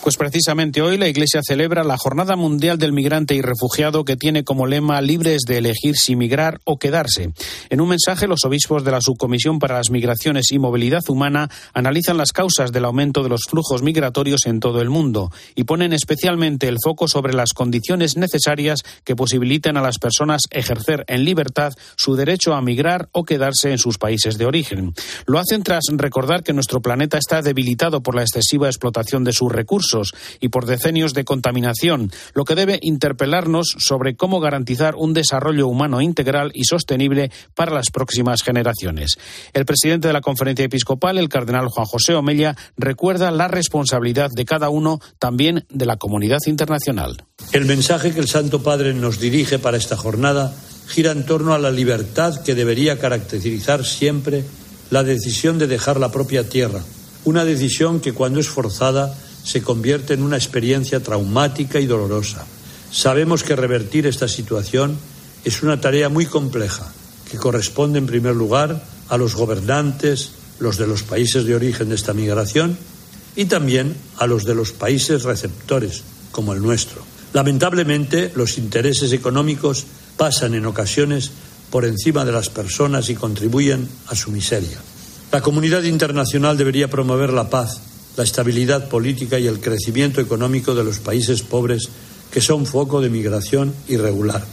Pues 0.02 0.16
precisamente 0.16 0.80
hoy 0.80 0.96
la 0.96 1.08
Iglesia 1.08 1.42
celebra 1.46 1.84
la 1.84 1.98
Jornada 1.98 2.34
Mundial 2.34 2.78
del 2.78 2.94
Migrante 2.94 3.34
y 3.34 3.42
Refugiado 3.42 4.06
que 4.06 4.16
tiene 4.16 4.44
como 4.44 4.66
lema 4.66 4.98
libres 5.02 5.42
de 5.46 5.58
elegir 5.58 5.94
si 5.94 6.16
migrar 6.16 6.58
o 6.64 6.78
quedarse. 6.78 7.34
En 7.68 7.82
un 7.82 7.90
mensaje, 7.90 8.26
los 8.26 8.46
obispos 8.46 8.82
de 8.82 8.92
la 8.92 9.02
Subcomisión 9.02 9.58
para 9.58 9.76
las 9.76 9.90
Migraciones 9.90 10.52
y 10.52 10.58
Movilidad 10.58 11.02
Humana 11.08 11.50
analizan 11.74 12.16
las 12.16 12.32
causas 12.32 12.72
del 12.72 12.86
aumento 12.86 13.22
de 13.22 13.28
los 13.28 13.42
flujos 13.46 13.82
migratorios 13.82 14.46
en 14.46 14.58
todo 14.58 14.80
el 14.80 14.88
mundo 14.88 15.30
y 15.54 15.64
ponen 15.64 15.92
especialmente 15.92 16.66
el 16.66 16.78
foco 16.82 17.06
sobre 17.06 17.34
las 17.34 17.52
condiciones 17.52 18.16
necesarias 18.16 18.82
que 19.04 19.16
posibiliten 19.16 19.76
a 19.76 19.82
las 19.82 19.98
personas 19.98 20.40
ejercer 20.50 21.04
en 21.08 21.26
libertad 21.26 21.74
su 21.98 22.16
derecho 22.16 22.54
a 22.54 22.62
migrar 22.62 23.10
o 23.12 23.24
quedarse 23.24 23.70
en 23.70 23.78
sus 23.78 23.98
países 23.98 24.38
de 24.38 24.46
origen. 24.46 24.94
Lo 25.26 25.38
hacen 25.38 25.62
tras 25.62 25.84
recordar 25.92 26.42
que 26.42 26.54
nuestro 26.54 26.80
planeta 26.80 27.18
está 27.18 27.42
debilitado 27.42 28.02
por 28.02 28.14
la 28.14 28.22
excesiva 28.22 28.68
explotación 28.68 29.24
de 29.24 29.34
sus 29.34 29.52
recursos 29.52 29.89
y 30.40 30.48
por 30.48 30.66
decenios 30.66 31.14
de 31.14 31.24
contaminación, 31.24 32.10
lo 32.34 32.44
que 32.44 32.54
debe 32.54 32.78
interpelarnos 32.82 33.74
sobre 33.78 34.16
cómo 34.16 34.40
garantizar 34.40 34.94
un 34.96 35.12
desarrollo 35.12 35.66
humano 35.68 36.00
integral 36.00 36.50
y 36.54 36.64
sostenible 36.64 37.30
para 37.54 37.74
las 37.74 37.90
próximas 37.90 38.42
generaciones. 38.42 39.16
El 39.52 39.64
presidente 39.64 40.08
de 40.08 40.14
la 40.14 40.20
Conferencia 40.20 40.64
Episcopal, 40.64 41.18
el 41.18 41.28
cardenal 41.28 41.68
Juan 41.68 41.86
José 41.86 42.14
Omella, 42.14 42.56
recuerda 42.76 43.30
la 43.30 43.48
responsabilidad 43.48 44.30
de 44.30 44.44
cada 44.44 44.68
uno, 44.68 45.00
también 45.18 45.64
de 45.68 45.86
la 45.86 45.96
comunidad 45.96 46.40
internacional. 46.46 47.24
El 47.52 47.64
mensaje 47.64 48.12
que 48.12 48.20
el 48.20 48.28
Santo 48.28 48.62
Padre 48.62 48.94
nos 48.94 49.18
dirige 49.18 49.58
para 49.58 49.76
esta 49.76 49.96
jornada 49.96 50.54
gira 50.88 51.12
en 51.12 51.24
torno 51.24 51.54
a 51.54 51.58
la 51.58 51.70
libertad 51.70 52.42
que 52.42 52.54
debería 52.54 52.98
caracterizar 52.98 53.84
siempre 53.84 54.44
la 54.90 55.04
decisión 55.04 55.58
de 55.58 55.68
dejar 55.68 56.00
la 56.00 56.10
propia 56.10 56.48
tierra, 56.48 56.82
una 57.24 57.44
decisión 57.44 58.00
que 58.00 58.12
cuando 58.12 58.40
es 58.40 58.48
forzada 58.48 59.14
se 59.50 59.62
convierte 59.62 60.14
en 60.14 60.22
una 60.22 60.36
experiencia 60.36 61.02
traumática 61.02 61.80
y 61.80 61.86
dolorosa. 61.86 62.46
Sabemos 62.92 63.42
que 63.42 63.56
revertir 63.56 64.06
esta 64.06 64.28
situación 64.28 64.96
es 65.44 65.64
una 65.64 65.80
tarea 65.80 66.08
muy 66.08 66.24
compleja, 66.24 66.86
que 67.28 67.36
corresponde 67.36 67.98
en 67.98 68.06
primer 68.06 68.36
lugar 68.36 68.80
a 69.08 69.16
los 69.16 69.34
gobernantes, 69.34 70.30
los 70.60 70.78
de 70.78 70.86
los 70.86 71.02
países 71.02 71.46
de 71.46 71.56
origen 71.56 71.88
de 71.88 71.96
esta 71.96 72.12
migración, 72.12 72.78
y 73.34 73.46
también 73.46 73.96
a 74.18 74.28
los 74.28 74.44
de 74.44 74.54
los 74.54 74.70
países 74.70 75.24
receptores, 75.24 76.02
como 76.30 76.52
el 76.52 76.62
nuestro. 76.62 77.02
Lamentablemente, 77.32 78.30
los 78.36 78.56
intereses 78.56 79.12
económicos 79.12 79.84
pasan 80.16 80.54
en 80.54 80.66
ocasiones 80.66 81.32
por 81.70 81.84
encima 81.84 82.24
de 82.24 82.30
las 82.30 82.50
personas 82.50 83.10
y 83.10 83.16
contribuyen 83.16 83.88
a 84.06 84.14
su 84.14 84.30
miseria. 84.30 84.78
La 85.32 85.40
comunidad 85.40 85.82
internacional 85.82 86.56
debería 86.56 86.88
promover 86.88 87.32
la 87.32 87.50
paz, 87.50 87.89
la 88.16 88.24
estabilidad 88.24 88.88
política 88.88 89.38
y 89.38 89.46
el 89.46 89.60
crecimiento 89.60 90.20
económico 90.20 90.74
de 90.74 90.84
los 90.84 90.98
países 90.98 91.42
pobres 91.42 91.88
que 92.30 92.40
son 92.40 92.66
foco 92.66 93.00
de 93.00 93.10
migración 93.10 93.74
irregular. 93.88 94.44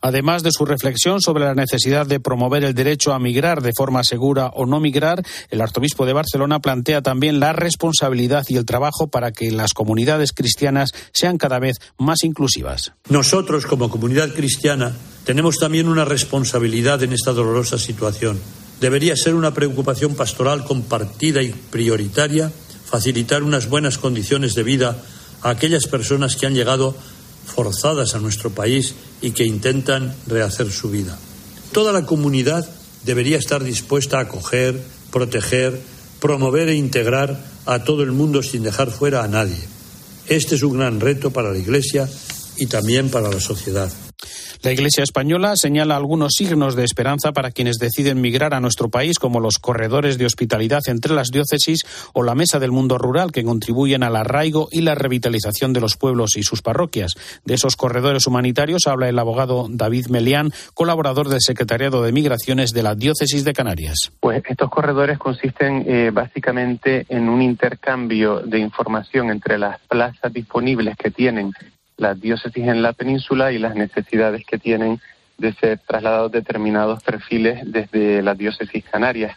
Además 0.00 0.42
de 0.42 0.50
su 0.52 0.66
reflexión 0.66 1.22
sobre 1.22 1.44
la 1.44 1.54
necesidad 1.54 2.06
de 2.06 2.20
promover 2.20 2.62
el 2.62 2.74
derecho 2.74 3.14
a 3.14 3.18
migrar 3.18 3.62
de 3.62 3.72
forma 3.74 4.04
segura 4.04 4.48
o 4.48 4.66
no 4.66 4.78
migrar, 4.78 5.22
el 5.48 5.62
arzobispo 5.62 6.04
de 6.04 6.12
Barcelona 6.12 6.60
plantea 6.60 7.00
también 7.00 7.40
la 7.40 7.54
responsabilidad 7.54 8.44
y 8.48 8.56
el 8.56 8.66
trabajo 8.66 9.06
para 9.06 9.32
que 9.32 9.50
las 9.50 9.72
comunidades 9.72 10.32
cristianas 10.32 10.90
sean 11.14 11.38
cada 11.38 11.58
vez 11.58 11.78
más 11.96 12.22
inclusivas. 12.22 12.92
Nosotros, 13.08 13.64
como 13.64 13.88
comunidad 13.88 14.34
cristiana, 14.34 14.94
tenemos 15.24 15.56
también 15.56 15.88
una 15.88 16.04
responsabilidad 16.04 17.02
en 17.02 17.14
esta 17.14 17.32
dolorosa 17.32 17.78
situación. 17.78 18.38
Debería 18.82 19.16
ser 19.16 19.34
una 19.34 19.54
preocupación 19.54 20.14
pastoral 20.14 20.64
compartida 20.64 21.42
y 21.42 21.48
prioritaria 21.48 22.52
facilitar 22.86 23.42
unas 23.42 23.68
buenas 23.68 23.98
condiciones 23.98 24.54
de 24.54 24.62
vida 24.62 24.96
a 25.42 25.50
aquellas 25.50 25.86
personas 25.86 26.36
que 26.36 26.46
han 26.46 26.54
llegado 26.54 26.94
forzadas 27.44 28.14
a 28.14 28.18
nuestro 28.18 28.50
país 28.50 28.94
y 29.20 29.32
que 29.32 29.44
intentan 29.44 30.14
rehacer 30.26 30.70
su 30.70 30.90
vida. 30.90 31.18
Toda 31.72 31.92
la 31.92 32.06
comunidad 32.06 32.68
debería 33.04 33.38
estar 33.38 33.62
dispuesta 33.62 34.18
a 34.18 34.22
acoger, 34.22 34.80
proteger, 35.10 35.80
promover 36.20 36.68
e 36.68 36.76
integrar 36.76 37.44
a 37.66 37.84
todo 37.84 38.02
el 38.02 38.12
mundo 38.12 38.42
sin 38.42 38.62
dejar 38.62 38.90
fuera 38.90 39.24
a 39.24 39.28
nadie. 39.28 39.58
Este 40.26 40.54
es 40.54 40.62
un 40.62 40.78
gran 40.78 41.00
reto 41.00 41.30
para 41.30 41.52
la 41.52 41.58
Iglesia 41.58 42.08
y 42.56 42.66
también 42.66 43.10
para 43.10 43.30
la 43.30 43.40
sociedad. 43.40 43.90
La 44.64 44.72
Iglesia 44.72 45.04
española 45.04 45.56
señala 45.56 45.94
algunos 45.94 46.32
signos 46.38 46.74
de 46.74 46.84
esperanza 46.84 47.32
para 47.32 47.50
quienes 47.50 47.76
deciden 47.76 48.22
migrar 48.22 48.54
a 48.54 48.60
nuestro 48.60 48.88
país, 48.88 49.18
como 49.18 49.38
los 49.38 49.58
corredores 49.58 50.16
de 50.16 50.24
hospitalidad 50.24 50.80
entre 50.86 51.12
las 51.12 51.28
diócesis 51.28 51.82
o 52.14 52.22
la 52.22 52.34
Mesa 52.34 52.58
del 52.58 52.72
Mundo 52.72 52.96
Rural, 52.96 53.30
que 53.30 53.44
contribuyen 53.44 54.02
al 54.02 54.16
arraigo 54.16 54.68
y 54.72 54.80
la 54.80 54.94
revitalización 54.94 55.74
de 55.74 55.82
los 55.82 55.98
pueblos 55.98 56.38
y 56.38 56.44
sus 56.44 56.62
parroquias. 56.62 57.12
De 57.44 57.52
esos 57.52 57.76
corredores 57.76 58.26
humanitarios 58.26 58.86
habla 58.86 59.10
el 59.10 59.18
abogado 59.18 59.66
David 59.68 60.06
Melián, 60.06 60.50
colaborador 60.72 61.28
del 61.28 61.42
Secretariado 61.42 62.02
de 62.02 62.12
Migraciones 62.12 62.70
de 62.70 62.84
la 62.84 62.94
Diócesis 62.94 63.44
de 63.44 63.52
Canarias. 63.52 64.12
Pues 64.18 64.42
estos 64.48 64.70
corredores 64.70 65.18
consisten 65.18 65.84
eh, 65.86 66.10
básicamente 66.10 67.04
en 67.10 67.28
un 67.28 67.42
intercambio 67.42 68.40
de 68.40 68.60
información 68.60 69.28
entre 69.28 69.58
las 69.58 69.78
plazas 69.80 70.32
disponibles 70.32 70.96
que 70.96 71.10
tienen 71.10 71.52
las 71.96 72.20
diócesis 72.20 72.66
en 72.66 72.82
la 72.82 72.92
península 72.92 73.52
y 73.52 73.58
las 73.58 73.74
necesidades 73.74 74.44
que 74.46 74.58
tienen 74.58 75.00
de 75.38 75.52
ser 75.54 75.80
trasladados 75.86 76.32
determinados 76.32 77.02
perfiles 77.02 77.60
desde 77.64 78.22
las 78.22 78.38
diócesis 78.38 78.84
canarias. 78.84 79.36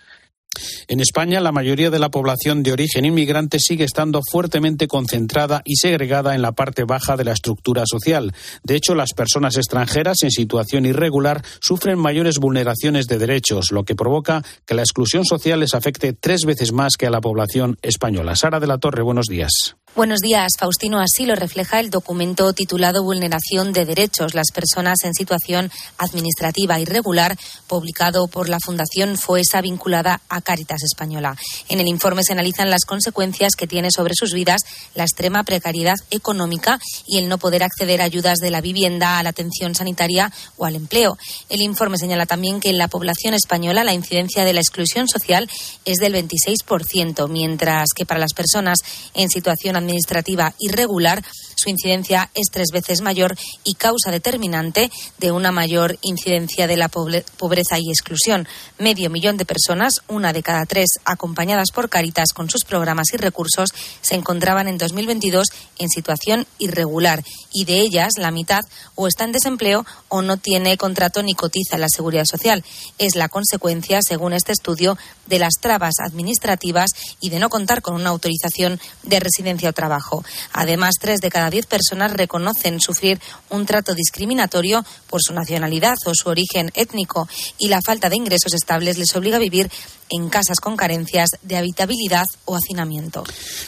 En 0.87 0.99
España, 0.99 1.39
la 1.39 1.51
mayoría 1.51 1.89
de 1.89 1.99
la 1.99 2.09
población 2.09 2.63
de 2.63 2.71
origen 2.71 3.05
inmigrante 3.05 3.59
sigue 3.59 3.83
estando 3.83 4.21
fuertemente 4.23 4.87
concentrada 4.87 5.61
y 5.65 5.75
segregada 5.75 6.35
en 6.35 6.41
la 6.41 6.53
parte 6.53 6.83
baja 6.83 7.15
de 7.15 7.25
la 7.25 7.33
estructura 7.33 7.83
social. 7.85 8.33
De 8.63 8.75
hecho, 8.75 8.95
las 8.95 9.13
personas 9.13 9.57
extranjeras 9.57 10.17
en 10.23 10.31
situación 10.31 10.85
irregular 10.85 11.43
sufren 11.61 11.99
mayores 11.99 12.39
vulneraciones 12.39 13.07
de 13.07 13.17
derechos, 13.17 13.71
lo 13.71 13.83
que 13.83 13.95
provoca 13.95 14.43
que 14.65 14.75
la 14.75 14.81
exclusión 14.81 15.25
social 15.25 15.59
les 15.59 15.75
afecte 15.75 16.13
tres 16.13 16.41
veces 16.45 16.71
más 16.71 16.95
que 16.97 17.05
a 17.05 17.11
la 17.11 17.21
población 17.21 17.77
española. 17.81 18.35
Sara 18.35 18.59
de 18.59 18.67
la 18.67 18.77
Torre, 18.77 19.03
buenos 19.03 19.27
días. 19.27 19.75
Buenos 19.97 20.19
días, 20.19 20.51
Faustino. 20.59 20.99
Así 20.99 21.25
lo 21.25 21.33
refleja 21.33 21.79
el 21.79 21.89
documento 21.89 22.53
titulado 22.53 23.01
Vulneración 23.01 23.73
de 23.73 23.83
Derechos, 23.83 24.35
las 24.35 24.51
personas 24.53 24.99
en 25.03 25.15
situación 25.15 25.71
administrativa 25.97 26.79
irregular, 26.79 27.35
publicado 27.65 28.27
por 28.27 28.47
la 28.47 28.59
Fundación 28.59 29.17
FOESA 29.17 29.61
vinculada 29.61 30.21
a 30.29 30.41
Cáritas 30.41 30.83
Española. 30.83 31.35
En 31.67 31.79
el 31.79 31.87
informe 31.87 32.21
se 32.23 32.33
analizan 32.33 32.69
las 32.69 32.85
consecuencias 32.85 33.55
que 33.55 33.65
tiene 33.65 33.89
sobre 33.89 34.13
sus 34.13 34.33
vidas 34.33 34.61
la 34.93 35.01
extrema 35.01 35.43
precariedad 35.43 35.97
económica 36.11 36.77
y 37.07 37.17
el 37.17 37.27
no 37.27 37.39
poder 37.39 37.63
acceder 37.63 37.99
a 38.01 38.05
ayudas 38.05 38.37
de 38.37 38.51
la 38.51 38.61
vivienda, 38.61 39.17
a 39.17 39.23
la 39.23 39.29
atención 39.29 39.73
sanitaria 39.73 40.31
o 40.57 40.65
al 40.65 40.75
empleo. 40.75 41.17
El 41.49 41.63
informe 41.63 41.97
señala 41.97 42.27
también 42.27 42.59
que 42.59 42.69
en 42.69 42.77
la 42.77 42.87
población 42.87 43.33
española 43.33 43.83
la 43.83 43.95
incidencia 43.95 44.45
de 44.45 44.53
la 44.53 44.61
exclusión 44.61 45.07
social 45.07 45.49
es 45.85 45.97
del 45.97 46.13
26%, 46.13 47.27
mientras 47.29 47.87
que 47.95 48.05
para 48.05 48.19
las 48.19 48.33
personas 48.33 48.77
en 49.15 49.29
situación 49.29 49.75
administrativa 49.75 49.86
administrativa 49.87 50.53
irregular, 50.59 51.23
su 51.57 51.69
incidencia 51.69 52.29
es 52.35 52.47
tres 52.51 52.67
veces 52.71 53.01
mayor 53.01 53.35
y 53.63 53.73
causa 53.73 54.11
determinante 54.11 54.91
de 55.17 55.31
una 55.31 55.51
mayor 55.51 55.97
incidencia 56.01 56.67
de 56.67 56.77
la 56.77 56.87
pobreza 56.87 57.79
y 57.79 57.89
exclusión. 57.89 58.47
Medio 58.77 59.09
millón 59.09 59.37
de 59.37 59.45
personas, 59.45 60.01
una 60.07 60.33
de 60.33 60.43
cada 60.43 60.65
tres, 60.65 60.87
acompañadas 61.03 61.71
por 61.73 61.89
Caritas 61.89 62.29
con 62.33 62.49
sus 62.49 62.63
programas 62.63 63.07
y 63.13 63.17
recursos, 63.17 63.73
se 64.01 64.15
encontraban 64.15 64.67
en 64.67 64.77
2022 64.77 65.47
en 65.79 65.89
situación 65.89 66.45
irregular 66.59 67.23
y 67.51 67.65
de 67.65 67.79
ellas 67.79 68.13
la 68.17 68.31
mitad 68.31 68.61
o 68.95 69.07
está 69.07 69.23
en 69.23 69.31
desempleo 69.31 69.85
o 70.09 70.21
no 70.21 70.37
tiene 70.37 70.77
contrato 70.77 71.23
ni 71.23 71.33
cotiza 71.33 71.75
en 71.75 71.81
la 71.81 71.89
seguridad 71.89 72.25
social. 72.29 72.63
Es 72.99 73.15
la 73.15 73.29
consecuencia, 73.29 73.99
según 74.01 74.33
este 74.33 74.51
estudio, 74.51 74.97
de 75.25 75.39
las 75.39 75.55
trabas 75.59 75.95
administrativas 75.99 76.91
y 77.19 77.29
de 77.29 77.39
no 77.39 77.49
contar 77.49 77.81
con 77.81 77.95
una 77.95 78.09
autorización 78.09 78.79
de 79.03 79.19
residencia 79.19 79.69
o 79.69 79.73
trabajo. 79.73 80.23
Además, 80.53 80.95
tres 80.99 81.19
de 81.19 81.29
cada 81.29 81.46
diez 81.49 81.65
personas 81.65 82.13
reconocen 82.13 82.79
sufrir 82.79 83.19
un 83.49 83.65
trato 83.65 83.93
discriminatorio 83.93 84.85
por 85.09 85.21
su 85.21 85.33
nacionalidad 85.33 85.95
o 86.05 86.13
su 86.13 86.29
origen 86.29 86.71
étnico 86.73 87.27
y 87.57 87.69
la 87.69 87.81
falta 87.81 88.09
de 88.09 88.17
ingresos 88.17 88.53
estables 88.53 88.97
les 88.97 89.15
obliga 89.15 89.37
a 89.37 89.41
vivir 89.41 89.69
en 90.09 90.29
casas 90.29 90.59
con 90.59 90.77
carencias 90.77 91.29
de 91.41 91.57
habitabilidad 91.57 92.25
o 92.45 92.55
hacinamiento. 92.55 93.23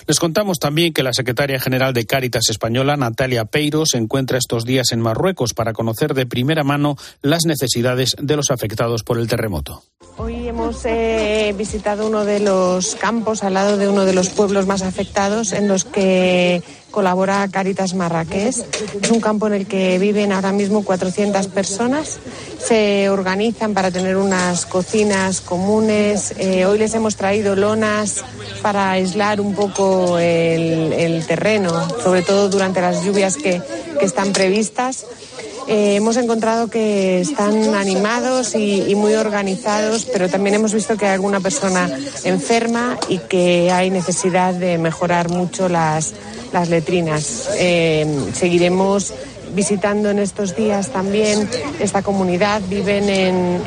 Les 0.08 0.20
contamos 0.20 0.60
también 0.60 0.94
que 0.94 1.04
la 1.04 1.14
secretaria 1.14 1.60
general 1.60 1.94
de 1.94 2.06
Cáritas 2.06 2.50
Española, 2.50 2.98
Natalia 2.98 3.46
Peiro, 3.46 3.86
se 3.86 3.98
encuentra 3.98 4.38
estos 4.38 4.66
días 4.66 4.92
en 4.92 5.02
Marruecos 5.02 5.54
para 5.54 5.74
conocer 5.74 6.14
de 6.14 6.26
primera 6.26 6.64
mano 6.64 6.96
las 7.22 7.46
necesidades 7.46 8.16
de 8.20 8.36
los 8.36 8.52
afectados 8.52 9.04
por 9.04 9.18
el 9.20 9.28
terremoto. 9.28 9.84
Hoy 10.18 10.50
hemos 10.50 10.86
eh, 10.86 11.54
visitado 11.58 12.08
uno 12.08 12.26
de 12.26 12.42
los 12.42 12.96
campos 12.96 13.44
al 13.44 13.54
lado 13.54 13.78
de 13.78 13.88
uno 13.88 14.04
de 14.04 14.14
los 14.14 14.30
pueblos 14.30 14.68
más 14.68 14.82
afectados 14.82 15.54
en 15.54 15.70
los 15.70 15.86
que 15.86 16.62
colabora 16.92 17.48
Caritas 17.50 17.94
Marrakech. 17.94 18.56
Es 19.02 19.12
un 19.12 19.22
campo 19.22 19.48
en 19.48 19.54
el 19.54 19.66
que 19.66 19.98
viven 19.98 20.32
ahora 20.32 20.52
mismo 20.52 20.84
400 20.84 21.48
personas. 21.48 22.20
Se 22.60 23.10
organizan 23.10 23.74
para 23.74 23.92
tener 23.92 24.18
unas 24.18 24.66
cocinas 24.66 25.42
comunes. 25.42 26.29
Eh, 26.38 26.66
hoy 26.66 26.78
les 26.80 26.94
hemos 26.94 27.16
traído 27.16 27.56
lonas 27.56 28.24
para 28.62 28.92
aislar 28.92 29.42
un 29.42 29.56
poco 29.56 30.18
el, 30.20 31.24
terreno, 31.28 31.88
sobre 32.02 32.22
todo 32.22 32.50
durante 32.50 32.82
las 32.82 33.04
lluvias 33.04 33.36
que, 33.38 33.62
están 34.02 34.32
previstas. 34.32 35.06
Eh, 35.68 35.96
hemos 35.96 36.16
encontrado 36.18 36.70
que 36.70 37.20
están 37.20 37.76
animados 37.76 38.56
y, 38.56 38.96
muy 38.96 39.14
organizados, 39.14 40.06
pero 40.06 40.30
también 40.30 40.56
hemos 40.56 40.74
visto 40.74 40.98
que 40.98 41.06
hay 41.06 41.14
alguna 41.14 41.42
persona 41.42 41.90
enferma 42.24 42.98
y 43.10 43.18
que 43.18 43.72
hay 43.72 43.90
necesidad 43.90 44.54
de 44.54 44.78
mejorar 44.78 45.30
mucho 45.30 45.68
las, 45.70 46.14
letrinas. 46.70 47.50
Eh, 47.58 48.08
seguiremos 48.34 49.14
visitando 49.54 50.10
en 50.10 50.20
estos 50.20 50.56
días 50.56 50.90
también 50.90 51.50
esta 51.80 52.02
comunidad. 52.02 52.62
Viven 52.70 53.10
en, 53.10 53.62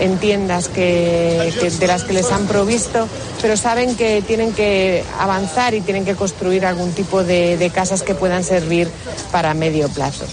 en, 0.00 0.18
tiendas 0.18 0.68
que, 0.68 1.52
de 1.78 1.86
las 1.86 2.04
que 2.04 2.12
les 2.12 2.30
han 2.30 2.46
provisto, 2.46 3.08
pero 3.40 3.56
saben 3.56 3.96
que 3.96 4.22
tienen 4.22 4.52
que 4.52 5.02
avanzar 5.18 5.74
y 5.74 5.80
tienen 5.80 6.04
que 6.04 6.14
construir 6.14 6.64
algún 6.64 6.92
tipo 6.92 7.24
de 7.24 7.70
casas 7.74 8.02
que 8.02 8.14
puedan 8.14 8.44
servir 8.44 8.88
para 9.32 9.54
medio 9.54 9.88
plazo. 9.88 10.26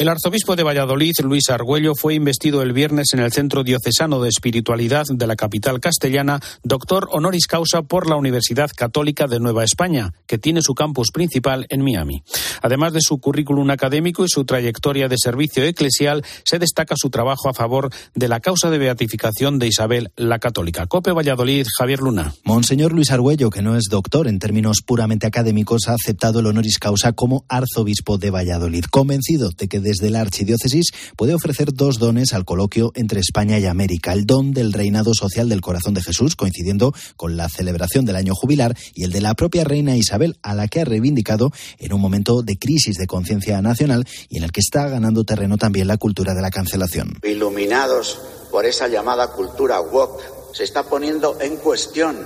El 0.00 0.08
arzobispo 0.08 0.56
de 0.56 0.62
Valladolid, 0.62 1.12
Luis 1.22 1.50
Argüello, 1.50 1.94
fue 1.94 2.14
investido 2.14 2.62
el 2.62 2.72
viernes 2.72 3.08
en 3.12 3.20
el 3.20 3.32
Centro 3.32 3.64
Diocesano 3.64 4.22
de 4.22 4.30
Espiritualidad 4.30 5.04
de 5.12 5.26
la 5.26 5.36
capital 5.36 5.78
castellana, 5.78 6.40
doctor 6.62 7.08
honoris 7.10 7.46
causa 7.46 7.82
por 7.82 8.08
la 8.08 8.16
Universidad 8.16 8.70
Católica 8.74 9.26
de 9.26 9.40
Nueva 9.40 9.62
España, 9.62 10.14
que 10.26 10.38
tiene 10.38 10.62
su 10.62 10.72
campus 10.72 11.10
principal 11.12 11.66
en 11.68 11.82
Miami. 11.82 12.22
Además 12.62 12.94
de 12.94 13.00
su 13.02 13.18
currículum 13.18 13.68
académico 13.68 14.24
y 14.24 14.30
su 14.30 14.46
trayectoria 14.46 15.06
de 15.06 15.16
servicio 15.18 15.64
eclesial, 15.64 16.24
se 16.46 16.58
destaca 16.58 16.94
su 16.96 17.10
trabajo 17.10 17.50
a 17.50 17.52
favor 17.52 17.90
de 18.14 18.28
la 18.28 18.40
causa 18.40 18.70
de 18.70 18.78
beatificación 18.78 19.58
de 19.58 19.66
Isabel 19.66 20.12
la 20.16 20.38
Católica. 20.38 20.86
Cope 20.86 21.12
Valladolid, 21.12 21.66
Javier 21.76 22.00
Luna. 22.00 22.32
Monseñor 22.44 22.94
Luis 22.94 23.10
Argüello, 23.10 23.50
que 23.50 23.60
no 23.60 23.76
es 23.76 23.84
doctor 23.90 24.28
en 24.28 24.38
términos 24.38 24.78
puramente 24.80 25.26
académicos, 25.26 25.88
ha 25.88 25.92
aceptado 25.92 26.40
el 26.40 26.46
honoris 26.46 26.78
causa 26.78 27.12
como 27.12 27.44
arzobispo 27.50 28.16
de 28.16 28.30
Valladolid, 28.30 28.84
convencido 28.90 29.50
de 29.50 29.68
que 29.68 29.89
desde 29.90 30.08
la 30.08 30.20
archidiócesis 30.20 30.92
puede 31.16 31.34
ofrecer 31.34 31.72
dos 31.72 31.98
dones 31.98 32.32
al 32.32 32.44
coloquio 32.44 32.92
entre 32.94 33.18
España 33.18 33.58
y 33.58 33.66
América. 33.66 34.12
El 34.12 34.24
don 34.24 34.52
del 34.52 34.72
reinado 34.72 35.14
social 35.14 35.48
del 35.48 35.60
corazón 35.60 35.94
de 35.94 36.02
Jesús, 36.02 36.36
coincidiendo 36.36 36.94
con 37.16 37.36
la 37.36 37.48
celebración 37.48 38.04
del 38.04 38.14
año 38.14 38.36
jubilar, 38.36 38.76
y 38.94 39.02
el 39.02 39.10
de 39.10 39.20
la 39.20 39.34
propia 39.34 39.64
reina 39.64 39.96
Isabel, 39.96 40.38
a 40.42 40.54
la 40.54 40.68
que 40.68 40.80
ha 40.80 40.84
reivindicado 40.84 41.50
en 41.78 41.92
un 41.92 42.00
momento 42.00 42.42
de 42.42 42.56
crisis 42.56 42.98
de 42.98 43.08
conciencia 43.08 43.60
nacional 43.62 44.06
y 44.28 44.38
en 44.38 44.44
el 44.44 44.52
que 44.52 44.60
está 44.60 44.88
ganando 44.88 45.24
terreno 45.24 45.58
también 45.58 45.88
la 45.88 45.96
cultura 45.96 46.34
de 46.34 46.42
la 46.42 46.50
cancelación. 46.50 47.18
Iluminados 47.24 48.20
por 48.52 48.66
esa 48.66 48.86
llamada 48.86 49.32
cultura 49.32 49.80
woke 49.80 50.22
se 50.52 50.62
está 50.62 50.84
poniendo 50.84 51.36
en 51.40 51.56
cuestión 51.56 52.16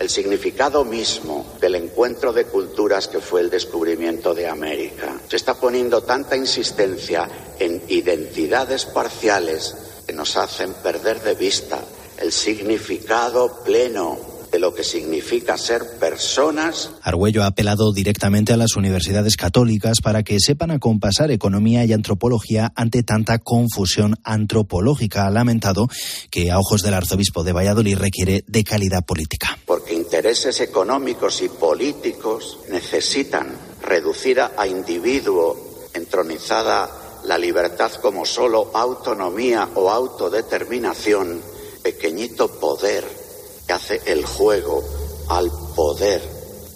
el 0.00 0.08
significado 0.08 0.82
mismo 0.82 1.44
del 1.60 1.74
encuentro 1.74 2.32
de 2.32 2.46
culturas 2.46 3.06
que 3.06 3.20
fue 3.20 3.42
el 3.42 3.50
descubrimiento 3.50 4.32
de 4.32 4.48
América. 4.48 5.20
Se 5.28 5.36
está 5.36 5.52
poniendo 5.52 6.02
tanta 6.02 6.34
insistencia 6.36 7.28
en 7.58 7.82
identidades 7.86 8.86
parciales 8.86 9.76
que 10.06 10.14
nos 10.14 10.38
hacen 10.38 10.72
perder 10.72 11.20
de 11.20 11.34
vista 11.34 11.84
el 12.16 12.32
significado 12.32 13.62
pleno 13.62 14.39
lo 14.60 14.74
que 14.74 14.84
significa 14.84 15.56
ser 15.56 15.82
personas. 15.98 16.90
Argüello 17.02 17.42
ha 17.42 17.46
apelado 17.46 17.92
directamente 17.92 18.52
a 18.52 18.56
las 18.56 18.76
universidades 18.76 19.36
católicas 19.36 20.00
para 20.02 20.22
que 20.22 20.38
sepan 20.38 20.70
acompasar 20.70 21.30
economía 21.30 21.84
y 21.84 21.92
antropología 21.92 22.70
ante 22.76 23.02
tanta 23.02 23.38
confusión 23.38 24.16
antropológica. 24.22 25.26
Ha 25.26 25.30
lamentado 25.30 25.88
que 26.30 26.50
a 26.50 26.58
ojos 26.58 26.82
del 26.82 26.94
arzobispo 26.94 27.42
de 27.42 27.52
Valladolid 27.52 27.96
requiere 27.96 28.44
de 28.46 28.62
calidad 28.62 29.04
política. 29.04 29.58
Porque 29.64 29.94
intereses 29.94 30.60
económicos 30.60 31.40
y 31.42 31.48
políticos 31.48 32.58
necesitan 32.70 33.56
reducir 33.82 34.40
a 34.40 34.66
individuo 34.66 35.88
entronizada 35.94 36.88
la 37.24 37.38
libertad 37.38 37.92
como 38.02 38.24
solo 38.24 38.70
autonomía 38.74 39.68
o 39.74 39.90
autodeterminación, 39.90 41.40
pequeñito 41.82 42.48
poder 42.60 43.29
hace 43.72 44.00
el 44.06 44.24
juego 44.24 44.82
al 45.28 45.50
poder 45.74 46.20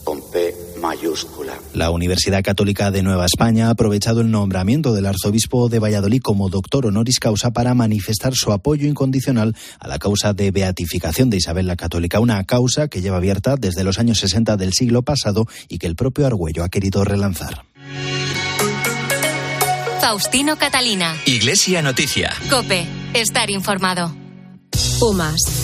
con 0.05 0.21
P 0.31 0.55
mayúscula. 0.81 1.55
La 1.73 1.91
Universidad 1.91 2.43
Católica 2.43 2.91
de 2.91 3.03
Nueva 3.03 3.25
España 3.25 3.69
ha 3.69 3.71
aprovechado 3.71 4.21
el 4.21 4.31
nombramiento 4.31 4.93
del 4.93 5.07
arzobispo 5.07 5.69
de 5.69 5.79
Valladolid 5.79 6.21
como 6.23 6.51
doctor 6.51 6.87
honoris 6.87 7.19
causa 7.19 7.53
para 7.53 7.75
manifestar 7.75 8.35
su 8.35 8.53
apoyo 8.53 8.87
incondicional 8.87 9.57
a 9.81 9.89
la 9.89 9.99
causa 9.99 10.35
de 10.35 10.51
beatificación 10.51 11.31
de 11.31 11.39
Isabel 11.39 11.67
la 11.67 11.77
Católica, 11.77 12.21
una 12.21 12.45
causa 12.45 12.89
que 12.89 13.01
lleva 13.01 13.17
abierta 13.17 13.57
desde 13.57 13.83
los 13.83 13.99
años 13.99 14.19
60 14.19 14.57
del 14.57 14.75
siglo 14.75 15.03
pasado 15.03 15.47
y 15.69 15.79
que 15.79 15.87
el 15.87 15.97
propio 15.97 16.27
Argüello 16.27 16.65
ha 16.65 16.69
querido 16.69 17.03
relanzar. 17.05 17.65
Faustino 20.01 20.59
Catalina. 20.59 21.17
Iglesia 21.25 21.81
Noticia. 21.81 22.31
Cope. 22.51 22.87
Estar 23.15 23.49
informado. 23.51 24.15
UMAS, 25.01 25.64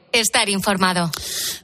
Estar 0.13 0.49
informado. 0.49 1.09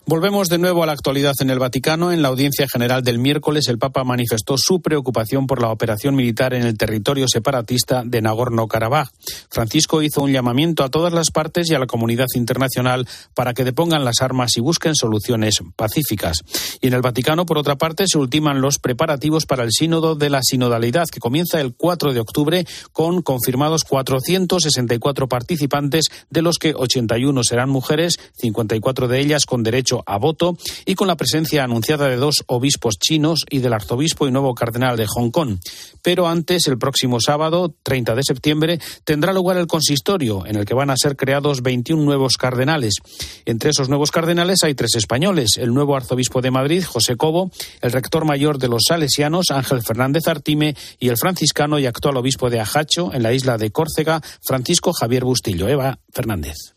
Volvemos 0.06 0.48
de 0.48 0.58
nuevo 0.58 0.82
a 0.82 0.86
la 0.86 0.94
actualidad 0.94 1.34
en 1.42 1.50
el 1.50 1.60
Vaticano. 1.60 2.14
En 2.14 2.22
la 2.22 2.30
audiencia 2.30 2.66
general 2.72 3.04
del 3.04 3.20
miércoles, 3.20 3.68
el 3.68 3.78
Papa 3.78 4.06
manifestó 4.06 4.56
su 4.58 4.80
preocupación 4.80 5.48
por 5.48 5.62
la 5.62 5.70
operación 5.70 6.16
militar 6.16 6.54
en 6.54 6.66
el 6.66 6.78
territorio 6.78 7.28
separatista 7.28 8.04
de 8.06 8.22
Nagorno-Karabaj. 8.22 9.10
Francisco 9.50 10.02
hizo 10.02 10.22
un 10.22 10.32
llamamiento 10.32 10.86
a 10.86 10.90
todas 10.90 11.12
las 11.12 11.30
partes 11.30 11.70
y 11.70 11.76
a 11.76 11.80
la 11.80 11.88
comunidad 11.88 12.28
internacional 12.36 13.06
para 13.34 13.54
que 13.54 13.66
depongan 13.66 14.06
las 14.06 14.22
armas 14.22 14.56
y 14.56 14.62
busquen 14.62 14.96
soluciones 14.96 15.62
pacíficas. 15.76 16.38
Y 16.80 16.88
en 16.88 16.94
el 16.94 17.02
Vaticano, 17.02 17.46
por 17.46 17.58
otra 17.58 17.76
parte, 17.76 18.06
se 18.08 18.18
ultiman 18.18 18.62
los 18.62 18.80
preparativos 18.80 19.46
para 19.46 19.66
el 19.66 19.74
Sínodo 19.74 20.16
de 20.16 20.30
la 20.30 20.42
Sinodalidad, 20.42 21.08
que 21.12 21.20
comienza 21.20 21.60
el 21.60 21.76
4 21.76 22.14
de 22.14 22.22
octubre 22.22 22.66
con 22.94 23.22
confirmados 23.22 23.84
464 23.84 25.28
participantes, 25.28 26.06
de 26.30 26.42
los 26.42 26.60
que 26.60 26.74
81 26.74 27.44
serán 27.44 27.70
mujeres 27.70 28.18
54 28.38 29.08
de 29.08 29.20
ellas 29.20 29.46
con 29.46 29.64
derecho 29.64 30.04
a 30.06 30.18
voto 30.18 30.58
y 30.86 30.96
con 30.96 31.08
la 31.08 31.18
presencia 31.18 31.64
anunciada 31.64 32.08
de 32.08 32.16
dos 32.16 32.44
obispos 32.48 32.98
chinos 33.00 33.46
y 33.50 33.60
del 33.60 33.74
arzobispo 33.74 34.28
y 34.28 34.32
nuevo 34.32 34.54
cardenal 34.54 34.98
de 34.98 35.08
Hong 35.08 35.32
Kong. 35.32 35.58
Pero 36.02 36.28
antes, 36.28 36.68
el 36.68 36.78
próximo 36.78 37.20
sábado, 37.20 37.74
30 37.84 38.16
de 38.16 38.24
septiembre, 38.24 38.80
tendrá 39.04 39.34
lugar 39.34 39.58
el 39.58 39.68
consistorio, 39.68 40.46
en 40.46 40.56
el 40.56 40.66
que 40.66 40.74
van 40.74 40.90
a 40.90 40.98
ser 40.98 41.16
creados 41.16 41.62
21 41.62 42.04
nuevos 42.04 42.38
cardenales. 42.38 42.96
Entre 43.46 43.72
esos 43.72 43.90
nuevos 43.90 44.12
cardenales 44.12 44.64
hay 44.64 44.74
tres 44.74 44.96
españoles, 44.96 45.58
el 45.58 45.74
nuevo 45.74 45.96
arzobispo 45.96 46.42
de 46.42 46.52
Madrid, 46.52 46.84
José 46.84 47.18
Cobo, 47.18 47.52
el 47.82 47.92
rector 47.92 48.26
mayor 48.26 48.58
de 48.58 48.70
los 48.70 48.84
salesianos, 48.88 49.52
Ángel 49.52 49.82
Fernández 49.84 50.28
Artime, 50.28 50.76
y 51.00 51.10
el 51.10 51.18
franciscano 51.18 51.80
y 51.80 51.86
actual 51.86 52.18
obispo 52.18 52.50
de 52.50 52.60
Ajacho, 52.60 53.14
en 53.14 53.24
la 53.24 53.34
isla 53.34 53.58
de 53.58 53.72
Córcega, 53.72 54.22
Francisco 54.42 54.94
Javier 54.94 55.24
Bustillo. 55.24 55.68
Eva 55.68 56.00
Fernández. 56.12 56.77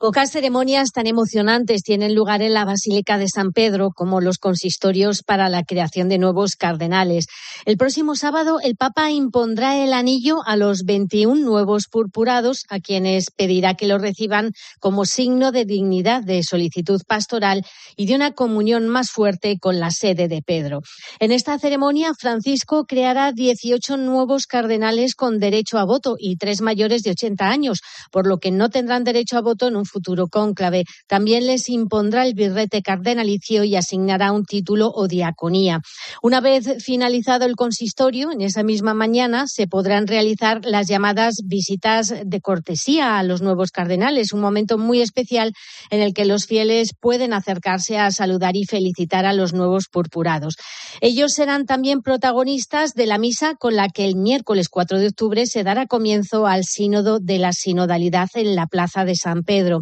Pocas 0.00 0.30
ceremonias 0.30 0.92
tan 0.92 1.08
emocionantes 1.08 1.82
tienen 1.82 2.14
lugar 2.14 2.40
en 2.40 2.54
la 2.54 2.64
Basílica 2.64 3.18
de 3.18 3.26
San 3.26 3.50
Pedro 3.50 3.90
como 3.92 4.20
los 4.20 4.38
consistorios 4.38 5.24
para 5.24 5.48
la 5.48 5.64
creación 5.64 6.08
de 6.08 6.18
nuevos 6.18 6.54
cardenales. 6.54 7.26
El 7.64 7.76
próximo 7.76 8.14
sábado 8.14 8.60
el 8.62 8.76
Papa 8.76 9.10
impondrá 9.10 9.76
el 9.82 9.92
anillo 9.92 10.36
a 10.46 10.54
los 10.54 10.84
21 10.84 11.44
nuevos 11.44 11.86
purpurados, 11.90 12.64
a 12.68 12.78
quienes 12.78 13.32
pedirá 13.32 13.74
que 13.74 13.88
lo 13.88 13.98
reciban 13.98 14.52
como 14.78 15.04
signo 15.04 15.50
de 15.50 15.64
dignidad, 15.64 16.22
de 16.22 16.44
solicitud 16.44 17.02
pastoral 17.04 17.66
y 17.96 18.06
de 18.06 18.14
una 18.14 18.34
comunión 18.34 18.86
más 18.86 19.10
fuerte 19.10 19.58
con 19.58 19.80
la 19.80 19.90
sede 19.90 20.28
de 20.28 20.42
Pedro. 20.42 20.78
En 21.18 21.32
esta 21.32 21.58
ceremonia, 21.58 22.12
Francisco 22.16 22.84
creará 22.84 23.32
18 23.32 23.96
nuevos 23.96 24.46
cardenales 24.46 25.16
con 25.16 25.40
derecho 25.40 25.76
a 25.76 25.84
voto 25.84 26.14
y 26.16 26.36
tres 26.36 26.60
mayores 26.60 27.02
de 27.02 27.10
80 27.10 27.48
años, 27.48 27.80
por 28.12 28.28
lo 28.28 28.38
que 28.38 28.52
no 28.52 28.70
tendrán 28.70 29.02
derecho 29.02 29.36
a 29.36 29.40
voto 29.40 29.66
en 29.66 29.74
un 29.74 29.87
futuro 29.88 30.28
cónclave. 30.28 30.84
También 31.06 31.46
les 31.46 31.68
impondrá 31.68 32.24
el 32.26 32.34
birrete 32.34 32.82
cardenalicio 32.82 33.64
y 33.64 33.76
asignará 33.76 34.32
un 34.32 34.44
título 34.44 34.90
o 34.94 35.08
diaconía. 35.08 35.80
Una 36.22 36.40
vez 36.40 36.82
finalizado 36.82 37.44
el 37.44 37.56
consistorio, 37.56 38.30
en 38.30 38.40
esa 38.40 38.62
misma 38.62 38.94
mañana 38.94 39.46
se 39.46 39.66
podrán 39.66 40.06
realizar 40.06 40.64
las 40.64 40.86
llamadas 40.86 41.36
visitas 41.44 42.14
de 42.24 42.40
cortesía 42.40 43.18
a 43.18 43.22
los 43.22 43.42
nuevos 43.42 43.70
cardenales, 43.70 44.32
un 44.32 44.40
momento 44.40 44.78
muy 44.78 45.00
especial 45.00 45.52
en 45.90 46.00
el 46.00 46.14
que 46.14 46.24
los 46.24 46.46
fieles 46.46 46.90
pueden 46.98 47.32
acercarse 47.32 47.98
a 47.98 48.10
saludar 48.10 48.56
y 48.56 48.64
felicitar 48.64 49.26
a 49.26 49.32
los 49.32 49.52
nuevos 49.52 49.86
purpurados. 49.90 50.56
Ellos 51.00 51.32
serán 51.32 51.66
también 51.66 52.02
protagonistas 52.02 52.94
de 52.94 53.06
la 53.06 53.18
misa 53.18 53.54
con 53.54 53.76
la 53.76 53.88
que 53.88 54.04
el 54.04 54.16
miércoles 54.16 54.68
4 54.68 54.98
de 54.98 55.08
octubre 55.08 55.46
se 55.46 55.64
dará 55.64 55.86
comienzo 55.86 56.46
al 56.46 56.64
sínodo 56.64 57.18
de 57.20 57.38
la 57.38 57.52
sinodalidad 57.52 58.28
en 58.34 58.54
la 58.54 58.66
Plaza 58.66 59.04
de 59.04 59.14
San 59.14 59.42
Pedro. 59.42 59.77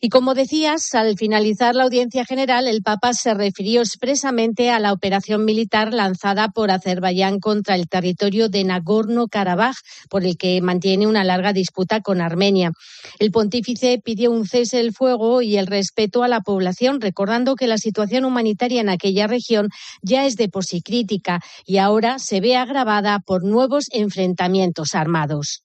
Y 0.00 0.08
como 0.08 0.34
decías, 0.34 0.94
al 0.94 1.16
finalizar 1.16 1.74
la 1.74 1.84
audiencia 1.84 2.24
general, 2.24 2.66
el 2.68 2.82
Papa 2.82 3.12
se 3.12 3.34
refirió 3.34 3.80
expresamente 3.80 4.70
a 4.70 4.80
la 4.80 4.92
operación 4.92 5.44
militar 5.44 5.92
lanzada 5.92 6.48
por 6.48 6.70
Azerbaiyán 6.70 7.40
contra 7.40 7.74
el 7.74 7.88
territorio 7.88 8.48
de 8.48 8.64
Nagorno-Karabaj, 8.64 9.76
por 10.08 10.24
el 10.24 10.36
que 10.36 10.60
mantiene 10.60 11.06
una 11.06 11.24
larga 11.24 11.52
disputa 11.52 12.00
con 12.00 12.20
Armenia. 12.20 12.72
El 13.18 13.30
pontífice 13.30 14.00
pidió 14.02 14.30
un 14.30 14.46
cese 14.46 14.80
el 14.80 14.92
fuego 14.92 15.42
y 15.42 15.56
el 15.56 15.66
respeto 15.66 16.22
a 16.22 16.28
la 16.28 16.40
población, 16.40 17.00
recordando 17.00 17.54
que 17.54 17.66
la 17.66 17.78
situación 17.78 18.24
humanitaria 18.24 18.80
en 18.80 18.88
aquella 18.88 19.26
región 19.26 19.68
ya 20.02 20.26
es 20.26 20.36
de 20.36 20.48
por 20.48 20.64
sí 20.64 20.82
crítica 20.82 21.40
y 21.66 21.78
ahora 21.78 22.18
se 22.18 22.40
ve 22.40 22.56
agravada 22.56 23.20
por 23.20 23.44
nuevos 23.44 23.86
enfrentamientos 23.92 24.94
armados. 24.94 25.62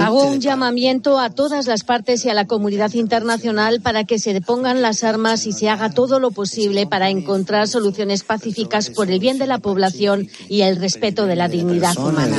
Hago 0.00 0.26
un 0.26 0.40
llamamiento 0.40 1.18
a 1.18 1.30
todas 1.30 1.66
las 1.66 1.84
partes 1.84 2.24
y 2.24 2.30
a 2.30 2.34
la 2.34 2.46
comunidad 2.46 2.92
internacional 2.94 3.80
para 3.80 4.04
que 4.04 4.18
se 4.18 4.32
depongan 4.32 4.82
las 4.82 5.04
armas 5.04 5.46
y 5.46 5.52
se 5.52 5.68
haga 5.68 5.90
todo 5.90 6.20
lo 6.20 6.30
posible 6.30 6.86
para 6.86 7.10
encontrar 7.10 7.66
soluciones 7.66 8.22
pacíficas 8.22 8.90
por 8.90 9.10
el 9.10 9.18
bien 9.18 9.38
de 9.38 9.46
la 9.46 9.58
población 9.58 10.28
y 10.48 10.62
el 10.62 10.76
respeto 10.76 11.26
de 11.26 11.36
la 11.36 11.48
dignidad 11.48 11.96
humana. 11.98 12.36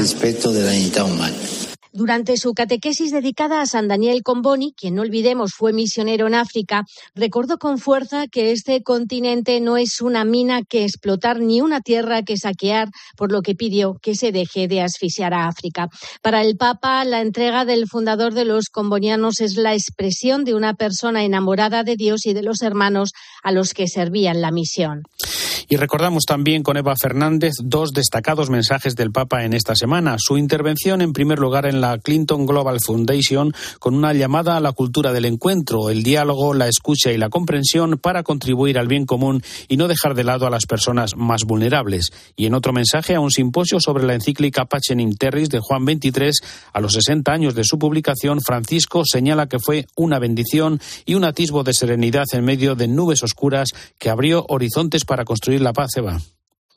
Durante 1.92 2.38
su 2.38 2.54
catequesis 2.54 3.12
dedicada 3.12 3.62
a 3.62 3.66
San 3.66 3.88
Daniel 3.88 4.22
Comboni, 4.22 4.74
quien 4.78 4.94
no 4.94 5.02
olvidemos 5.02 5.54
fue 5.56 5.74
misionero 5.74 6.28
en 6.28 6.36
África, 6.36 6.84
recordó 7.16 7.58
con 7.58 7.80
fuerza 7.80 8.28
que 8.28 8.52
este 8.52 8.84
continente 8.84 9.60
no 9.60 9.76
es 9.76 10.00
una 10.00 10.24
mina 10.24 10.62
que 10.62 10.84
explotar 10.84 11.40
ni 11.40 11.62
una 11.62 11.82
tierra 11.82 12.22
que 12.22 12.38
saquear, 12.38 12.90
por 13.18 13.32
lo 13.32 13.42
que 13.42 13.56
pidió 13.56 13.96
que 14.02 14.14
se 14.14 14.32
deje 14.32 14.68
de 14.68 14.82
asfixiar 14.82 15.34
a 15.34 15.48
África. 15.48 15.88
Para 16.22 16.42
el 16.42 16.58
Papa, 16.58 17.04
la 17.06 17.22
entrega 17.22 17.66
del 17.66 17.88
fundador 17.88 18.36
de 18.36 18.46
los 18.46 18.66
combonianos 18.70 19.40
es 19.40 19.56
la 19.56 19.74
expresión 19.74 20.46
de 20.46 20.54
una 20.54 20.76
persona 20.76 21.24
enamorada 21.24 21.84
de 21.84 21.96
Dios 21.96 22.28
y 22.28 22.34
de 22.34 22.44
los 22.44 22.62
hermanos 22.62 23.14
a 23.42 23.52
los 23.52 23.74
que 23.74 23.88
servían 23.88 24.42
la 24.42 24.52
misión. 24.52 25.02
Y 25.72 25.76
recordamos 25.76 26.24
también 26.26 26.64
con 26.64 26.78
Eva 26.78 26.96
Fernández 27.00 27.54
dos 27.62 27.92
destacados 27.92 28.50
mensajes 28.50 28.96
del 28.96 29.12
Papa 29.12 29.44
en 29.44 29.54
esta 29.54 29.76
semana. 29.76 30.16
Su 30.18 30.40
intervención, 30.40 31.02
en 31.02 31.14
primer 31.14 31.38
lugar, 31.38 31.68
en 31.68 31.79
la 31.82 31.98
Clinton 31.98 32.46
Global 32.46 32.80
Foundation 32.86 33.54
con 33.80 33.96
una 33.96 34.14
llamada 34.14 34.58
a 34.58 34.60
la 34.60 34.72
cultura 34.72 35.14
del 35.14 35.26
encuentro, 35.26 35.90
el 35.90 36.04
diálogo, 36.04 36.54
la 36.54 36.68
escucha 36.68 37.12
y 37.12 37.18
la 37.18 37.30
comprensión 37.30 37.98
para 37.98 38.24
contribuir 38.24 38.78
al 38.78 38.88
bien 38.88 39.06
común 39.06 39.44
y 39.68 39.78
no 39.78 39.88
dejar 39.88 40.16
de 40.16 40.24
lado 40.24 40.48
a 40.48 40.50
las 40.50 40.66
personas 40.66 41.16
más 41.16 41.44
vulnerables. 41.46 42.12
Y 42.36 42.46
en 42.46 42.54
otro 42.54 42.74
mensaje 42.74 43.16
a 43.16 43.20
un 43.20 43.32
simposio 43.32 43.80
sobre 43.80 44.06
la 44.06 44.16
encíclica 44.16 44.66
Pacem 44.66 45.14
Terris 45.14 45.50
de 45.50 45.60
Juan 45.60 45.86
XXIII, 45.86 46.32
a 46.74 46.82
los 46.82 46.94
60 46.94 47.32
años 47.32 47.56
de 47.56 47.64
su 47.64 47.80
publicación, 47.80 48.40
Francisco 48.42 49.04
señala 49.06 49.48
que 49.48 49.60
fue 49.60 49.86
una 49.96 50.20
bendición 50.20 50.80
y 51.06 51.16
un 51.16 51.24
atisbo 51.24 51.64
de 51.64 51.74
serenidad 51.74 52.26
en 52.34 52.44
medio 52.44 52.76
de 52.76 52.88
nubes 52.88 53.24
oscuras 53.24 53.70
que 53.98 54.10
abrió 54.10 54.46
horizontes 54.50 55.06
para 55.06 55.26
construir 55.26 55.62
la 55.62 55.74
paz, 55.74 55.90
Eva. 55.96 56.20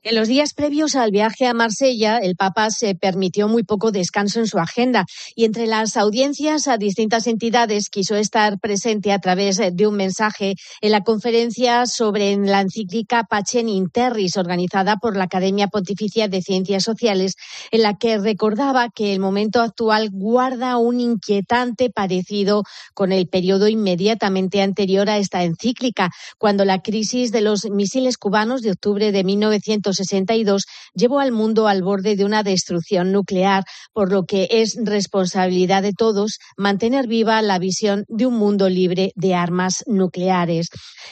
En 0.04 0.16
los 0.16 0.26
días 0.26 0.52
previos 0.52 0.96
al 0.96 1.12
viaje 1.12 1.46
a 1.46 1.54
Marsella, 1.54 2.18
el 2.18 2.34
Papa 2.34 2.70
se 2.70 2.96
permitió 2.96 3.46
muy 3.46 3.62
poco 3.62 3.92
descanso 3.92 4.40
en 4.40 4.48
su 4.48 4.58
agenda 4.58 5.06
y 5.36 5.44
entre 5.44 5.68
las 5.68 5.96
audiencias 5.96 6.66
a 6.66 6.76
distintas 6.76 7.28
entidades 7.28 7.88
quiso 7.88 8.16
estar 8.16 8.58
presente 8.58 9.12
a 9.12 9.20
través 9.20 9.58
de 9.58 9.86
un 9.86 9.94
mensaje 9.94 10.56
en 10.80 10.90
la 10.90 11.02
conferencia 11.02 11.86
sobre 11.86 12.36
la 12.36 12.62
encíclica 12.62 13.22
Pacem 13.30 13.68
in 13.68 13.90
Terris 13.90 14.36
organizada 14.36 14.96
por 14.96 15.16
la 15.16 15.24
Academia 15.24 15.68
Pontificia 15.68 16.26
de 16.26 16.42
Ciencias 16.42 16.82
Sociales, 16.82 17.36
en 17.70 17.82
la 17.82 17.96
que 17.96 18.18
recordaba 18.18 18.88
que 18.90 19.12
el 19.12 19.20
momento 19.20 19.60
actual 19.60 20.10
guarda 20.10 20.78
un 20.78 20.98
inquietante 20.98 21.90
parecido 21.90 22.64
con 22.94 23.12
el 23.12 23.28
periodo 23.28 23.68
inmediatamente 23.68 24.62
anterior 24.62 25.08
a 25.08 25.18
esta 25.18 25.44
encíclica, 25.44 26.10
cuando 26.38 26.64
la 26.64 26.82
crisis 26.82 27.30
de 27.30 27.42
los 27.42 27.70
misiles 27.70 28.18
cubanos 28.18 28.62
de 28.62 28.72
octubre 28.72 29.12
de 29.12 29.22
1900 29.22 29.91
1962 29.92 30.64
llevó 30.94 31.20
al 31.20 31.32
mundo 31.32 31.68
al 31.68 31.82
borde 31.82 32.16
de 32.16 32.24
una 32.24 32.42
destrucción 32.42 33.12
nuclear, 33.12 33.64
por 33.92 34.10
lo 34.10 34.24
que 34.24 34.48
es 34.50 34.76
responsabilidad 34.82 35.82
de 35.82 35.92
todos 35.92 36.38
mantener 36.56 37.06
viva 37.06 37.40
la 37.42 37.58
visión 37.58 38.04
de 38.08 38.26
un 38.26 38.34
mundo 38.34 38.68
libre 38.68 39.12
de 39.14 39.34
armas 39.34 39.84
nucleares. 39.86 40.68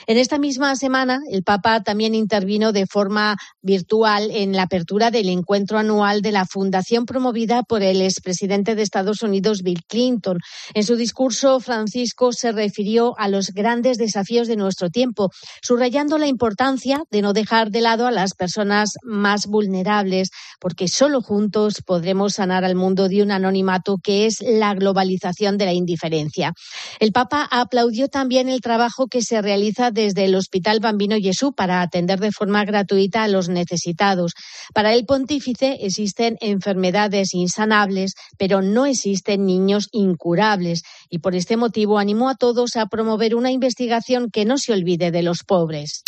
En 0.07 0.19
esta 0.19 0.39
misma 0.39 0.77
semana, 0.77 1.21
el 1.31 1.43
Papa 1.43 1.83
también 1.83 2.15
intervino 2.15 2.73
de 2.73 2.87
forma 2.87 3.37
virtual 3.63 4.31
en 4.31 4.53
la 4.53 4.63
apertura 4.63 5.11
del 5.11 5.29
encuentro 5.29 5.79
anual 5.79 6.23
de 6.23 6.33
la 6.33 6.47
fundación 6.47 7.07
promovida 7.07 7.63
por 7.63 7.83
el 7.83 8.03
expresidente 8.03 8.75
de 8.75 8.83
Estados 8.83 9.23
Unidos, 9.23 9.63
Bill 9.63 9.83
Clinton. 9.87 10.39
En 10.75 10.85
su 10.85 10.97
discurso, 10.97 11.61
Francisco 11.61 12.33
se 12.33 12.53
refirió 12.53 13.15
a 13.19 13.29
los 13.29 13.49
grandes 13.49 13.99
desafíos 13.99 14.49
de 14.49 14.57
nuestro 14.57 14.91
tiempo, 14.91 15.31
subrayando 15.63 16.19
la 16.19 16.27
importancia 16.27 17.03
de 17.11 17.23
no 17.23 17.33
dejar 17.33 17.71
de 17.71 17.81
lado 17.81 18.07
a 18.07 18.11
las 18.11 18.35
personas 18.35 18.70
más 19.03 19.47
vulnerables, 19.47 20.31
porque 20.61 20.89
solo 20.89 21.21
juntos 21.23 21.83
podremos 21.85 22.35
sanar 22.35 22.65
al 22.65 22.75
mundo 22.75 23.09
de 23.09 23.23
un 23.23 23.31
anonimato 23.31 23.97
que 24.03 24.27
es 24.27 24.41
la 24.41 24.75
globalización 24.75 25.59
de 25.59 25.65
la 25.65 25.73
indiferencia. 25.73 26.53
El 26.99 27.13
Papa 27.13 27.49
aplaudió 27.51 28.09
también 28.09 28.49
el 28.49 28.61
trabajo 28.61 29.07
que 29.07 29.23
se 29.23 29.43
realiza 29.43 29.91
desde 29.91 30.25
el 30.25 30.35
Hospital 30.35 30.81
Bambino 30.81 31.17
Jesús 31.21 31.51
para 31.57 31.83
atender 31.83 32.21
de 32.21 32.33
forma 32.33 32.65
gratuita 32.65 33.23
a 33.23 33.29
los 33.29 33.49
necesitados. 33.49 34.33
Para 34.75 34.95
el 34.95 35.05
pontífice 35.05 35.79
existen 35.81 36.37
enfermedades 36.41 37.35
insanables, 37.35 38.15
pero 38.39 38.63
no 38.63 38.87
existen 38.87 39.47
niños 39.47 39.89
incurables 39.93 40.83
y 41.11 41.19
por 41.19 41.35
este 41.35 41.57
motivo 41.57 41.99
animó 41.99 42.31
a 42.31 42.37
todos 42.37 42.77
a 42.77 42.87
promover 42.87 43.35
una 43.35 43.51
investigación 43.51 44.31
que 44.31 44.45
no 44.45 44.57
se 44.57 44.73
olvide 44.73 45.11
de 45.11 45.23
los 45.23 45.43
pobres. 45.45 46.03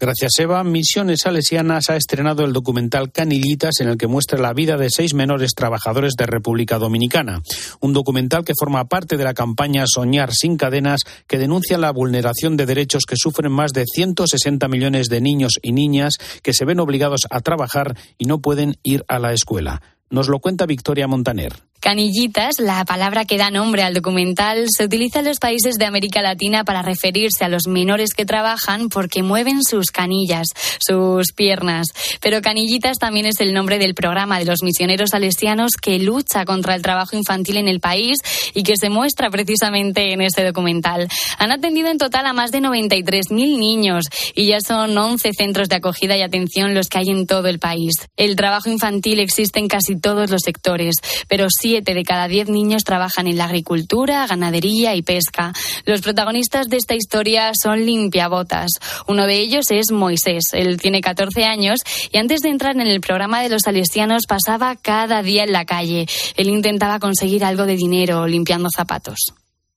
Gracias, 0.00 0.32
Eva. 0.38 0.64
Misiones 0.64 1.20
Salesianas 1.22 1.90
ha 1.90 1.96
estrenado 1.96 2.44
el 2.44 2.52
documental 2.52 3.12
Canillitas 3.12 3.80
en 3.80 3.88
el 3.88 3.96
que 3.96 4.06
muestra 4.06 4.38
la 4.38 4.52
vida 4.52 4.76
de 4.76 4.90
seis 4.90 5.14
menores 5.14 5.52
trabajadores 5.54 6.14
de 6.18 6.26
República 6.26 6.78
Dominicana. 6.78 7.42
Un 7.80 7.92
documental 7.92 8.44
que 8.44 8.54
forma 8.58 8.86
parte 8.88 9.16
de 9.16 9.24
la 9.24 9.34
campaña 9.34 9.84
Soñar 9.86 10.32
sin 10.34 10.56
cadenas 10.56 11.02
que 11.26 11.38
denuncia 11.38 11.78
la 11.78 11.92
vulneración 11.92 12.56
de 12.56 12.66
derechos 12.66 13.04
que 13.06 13.16
sufren 13.16 13.52
más 13.52 13.72
de 13.72 13.84
160 13.86 14.68
millones 14.68 15.08
de 15.08 15.20
niños 15.20 15.52
y 15.62 15.72
niñas 15.72 16.14
que 16.42 16.52
se 16.52 16.64
ven 16.64 16.80
obligados 16.80 17.22
a 17.30 17.40
trabajar 17.40 17.96
y 18.18 18.24
no 18.24 18.40
pueden 18.40 18.76
ir 18.82 19.04
a 19.08 19.18
la 19.18 19.32
escuela. 19.32 19.95
Nos 20.08 20.28
lo 20.28 20.38
cuenta 20.38 20.66
Victoria 20.66 21.08
Montaner. 21.08 21.54
Canillitas, 21.80 22.58
la 22.58 22.84
palabra 22.84 23.26
que 23.26 23.36
da 23.36 23.50
nombre 23.50 23.82
al 23.82 23.94
documental, 23.94 24.66
se 24.68 24.84
utiliza 24.84 25.20
en 25.20 25.26
los 25.26 25.38
países 25.38 25.76
de 25.76 25.84
América 25.84 26.22
Latina 26.22 26.64
para 26.64 26.82
referirse 26.82 27.44
a 27.44 27.48
los 27.48 27.68
menores 27.68 28.12
que 28.14 28.24
trabajan 28.24 28.88
porque 28.88 29.22
mueven 29.22 29.62
sus 29.62 29.92
canillas, 29.92 30.48
sus 30.80 31.32
piernas. 31.32 31.88
Pero 32.20 32.42
Canillitas 32.42 32.98
también 32.98 33.26
es 33.26 33.40
el 33.40 33.52
nombre 33.52 33.78
del 33.78 33.94
programa 33.94 34.38
de 34.38 34.46
los 34.46 34.62
misioneros 34.62 35.10
salesianos 35.10 35.72
que 35.80 35.98
lucha 35.98 36.44
contra 36.44 36.74
el 36.74 36.82
trabajo 36.82 37.14
infantil 37.14 37.58
en 37.58 37.68
el 37.68 37.78
país 37.78 38.18
y 38.54 38.62
que 38.62 38.76
se 38.76 38.88
muestra 38.88 39.30
precisamente 39.30 40.12
en 40.12 40.22
este 40.22 40.44
documental. 40.44 41.08
Han 41.38 41.52
atendido 41.52 41.88
en 41.88 41.98
total 41.98 42.26
a 42.26 42.32
más 42.32 42.50
de 42.50 42.60
93.000 42.60 43.30
niños 43.58 44.06
y 44.34 44.46
ya 44.46 44.60
son 44.60 44.96
11 44.96 45.30
centros 45.36 45.68
de 45.68 45.76
acogida 45.76 46.16
y 46.16 46.22
atención 46.22 46.74
los 46.74 46.88
que 46.88 46.98
hay 46.98 47.10
en 47.10 47.26
todo 47.26 47.48
el 47.48 47.58
país. 47.58 47.92
El 48.16 48.34
trabajo 48.34 48.70
infantil 48.70 49.20
existe 49.20 49.60
en 49.60 49.68
casi 49.68 49.95
todos 50.00 50.30
los 50.30 50.42
sectores, 50.42 50.96
pero 51.28 51.46
siete 51.48 51.94
de 51.94 52.02
cada 52.02 52.28
diez 52.28 52.48
niños 52.48 52.84
trabajan 52.84 53.26
en 53.26 53.38
la 53.38 53.44
agricultura, 53.44 54.26
ganadería 54.26 54.94
y 54.94 55.02
pesca. 55.02 55.52
Los 55.84 56.00
protagonistas 56.00 56.68
de 56.68 56.76
esta 56.76 56.94
historia 56.94 57.52
son 57.60 57.84
limpiabotas. 57.84 58.72
Uno 59.06 59.26
de 59.26 59.38
ellos 59.38 59.66
es 59.70 59.90
Moisés. 59.92 60.44
Él 60.52 60.80
tiene 60.80 61.00
14 61.00 61.44
años 61.44 61.80
y 62.12 62.18
antes 62.18 62.40
de 62.40 62.50
entrar 62.50 62.76
en 62.76 62.86
el 62.86 63.00
programa 63.00 63.42
de 63.42 63.48
los 63.48 63.62
salesianos 63.62 64.26
pasaba 64.28 64.76
cada 64.76 65.22
día 65.22 65.44
en 65.44 65.52
la 65.52 65.64
calle. 65.64 66.06
Él 66.36 66.48
intentaba 66.48 66.98
conseguir 66.98 67.44
algo 67.44 67.66
de 67.66 67.76
dinero 67.76 68.26
limpiando 68.26 68.68
zapatos. 68.74 69.32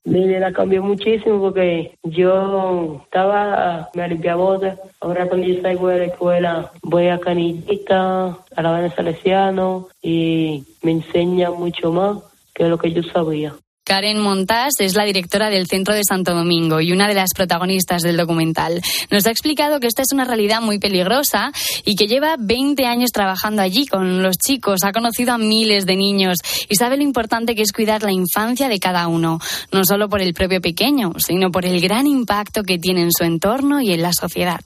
Mi 0.05 0.27
vida 0.27 0.51
cambió 0.53 0.81
muchísimo 0.81 1.39
porque 1.39 1.97
yo 2.03 3.01
estaba, 3.03 3.89
me 3.93 4.07
limpiaba 4.07 4.77
Ahora 5.01 5.27
cuando 5.27 5.47
yo 5.47 5.61
salgo 5.61 5.87
de 5.89 5.99
la 5.99 6.05
escuela 6.05 6.71
voy 6.81 7.07
a 7.07 7.19
Canillita, 7.19 8.37
a 8.55 8.61
la 8.61 8.71
Banda 8.71 8.95
Salesiano 8.95 9.87
y 10.01 10.63
me 10.81 10.91
enseña 10.91 11.51
mucho 11.51 11.91
más 11.91 12.17
que 12.53 12.67
lo 12.67 12.77
que 12.77 12.91
yo 12.91 13.03
sabía. 13.03 13.53
Karen 13.89 14.19
Montas 14.19 14.73
es 14.77 14.95
la 14.95 15.03
directora 15.03 15.49
del 15.49 15.65
Centro 15.65 15.95
de 15.95 16.03
Santo 16.03 16.35
Domingo 16.35 16.79
y 16.79 16.91
una 16.91 17.07
de 17.07 17.15
las 17.15 17.33
protagonistas 17.35 18.03
del 18.03 18.17
documental. 18.17 18.83
Nos 19.09 19.25
ha 19.25 19.31
explicado 19.31 19.79
que 19.79 19.87
esta 19.87 20.03
es 20.03 20.09
una 20.13 20.25
realidad 20.25 20.61
muy 20.61 20.77
peligrosa 20.77 21.51
y 21.85 21.95
que 21.95 22.05
lleva 22.05 22.35
20 22.37 22.85
años 22.85 23.11
trabajando 23.11 23.63
allí 23.63 23.87
con 23.87 24.21
los 24.21 24.37
chicos, 24.37 24.83
ha 24.83 24.91
conocido 24.91 25.33
a 25.33 25.39
miles 25.39 25.87
de 25.87 25.95
niños 25.95 26.37
y 26.69 26.75
sabe 26.75 26.97
lo 26.97 27.03
importante 27.03 27.55
que 27.55 27.63
es 27.63 27.71
cuidar 27.71 28.03
la 28.03 28.11
infancia 28.11 28.69
de 28.69 28.79
cada 28.79 29.07
uno, 29.07 29.39
no 29.71 29.83
solo 29.83 30.07
por 30.07 30.21
el 30.21 30.35
propio 30.35 30.61
pequeño, 30.61 31.13
sino 31.17 31.49
por 31.49 31.65
el 31.65 31.81
gran 31.81 32.05
impacto 32.05 32.61
que 32.61 32.77
tiene 32.77 33.01
en 33.01 33.11
su 33.11 33.23
entorno 33.23 33.81
y 33.81 33.91
en 33.91 34.03
la 34.03 34.13
sociedad. 34.13 34.61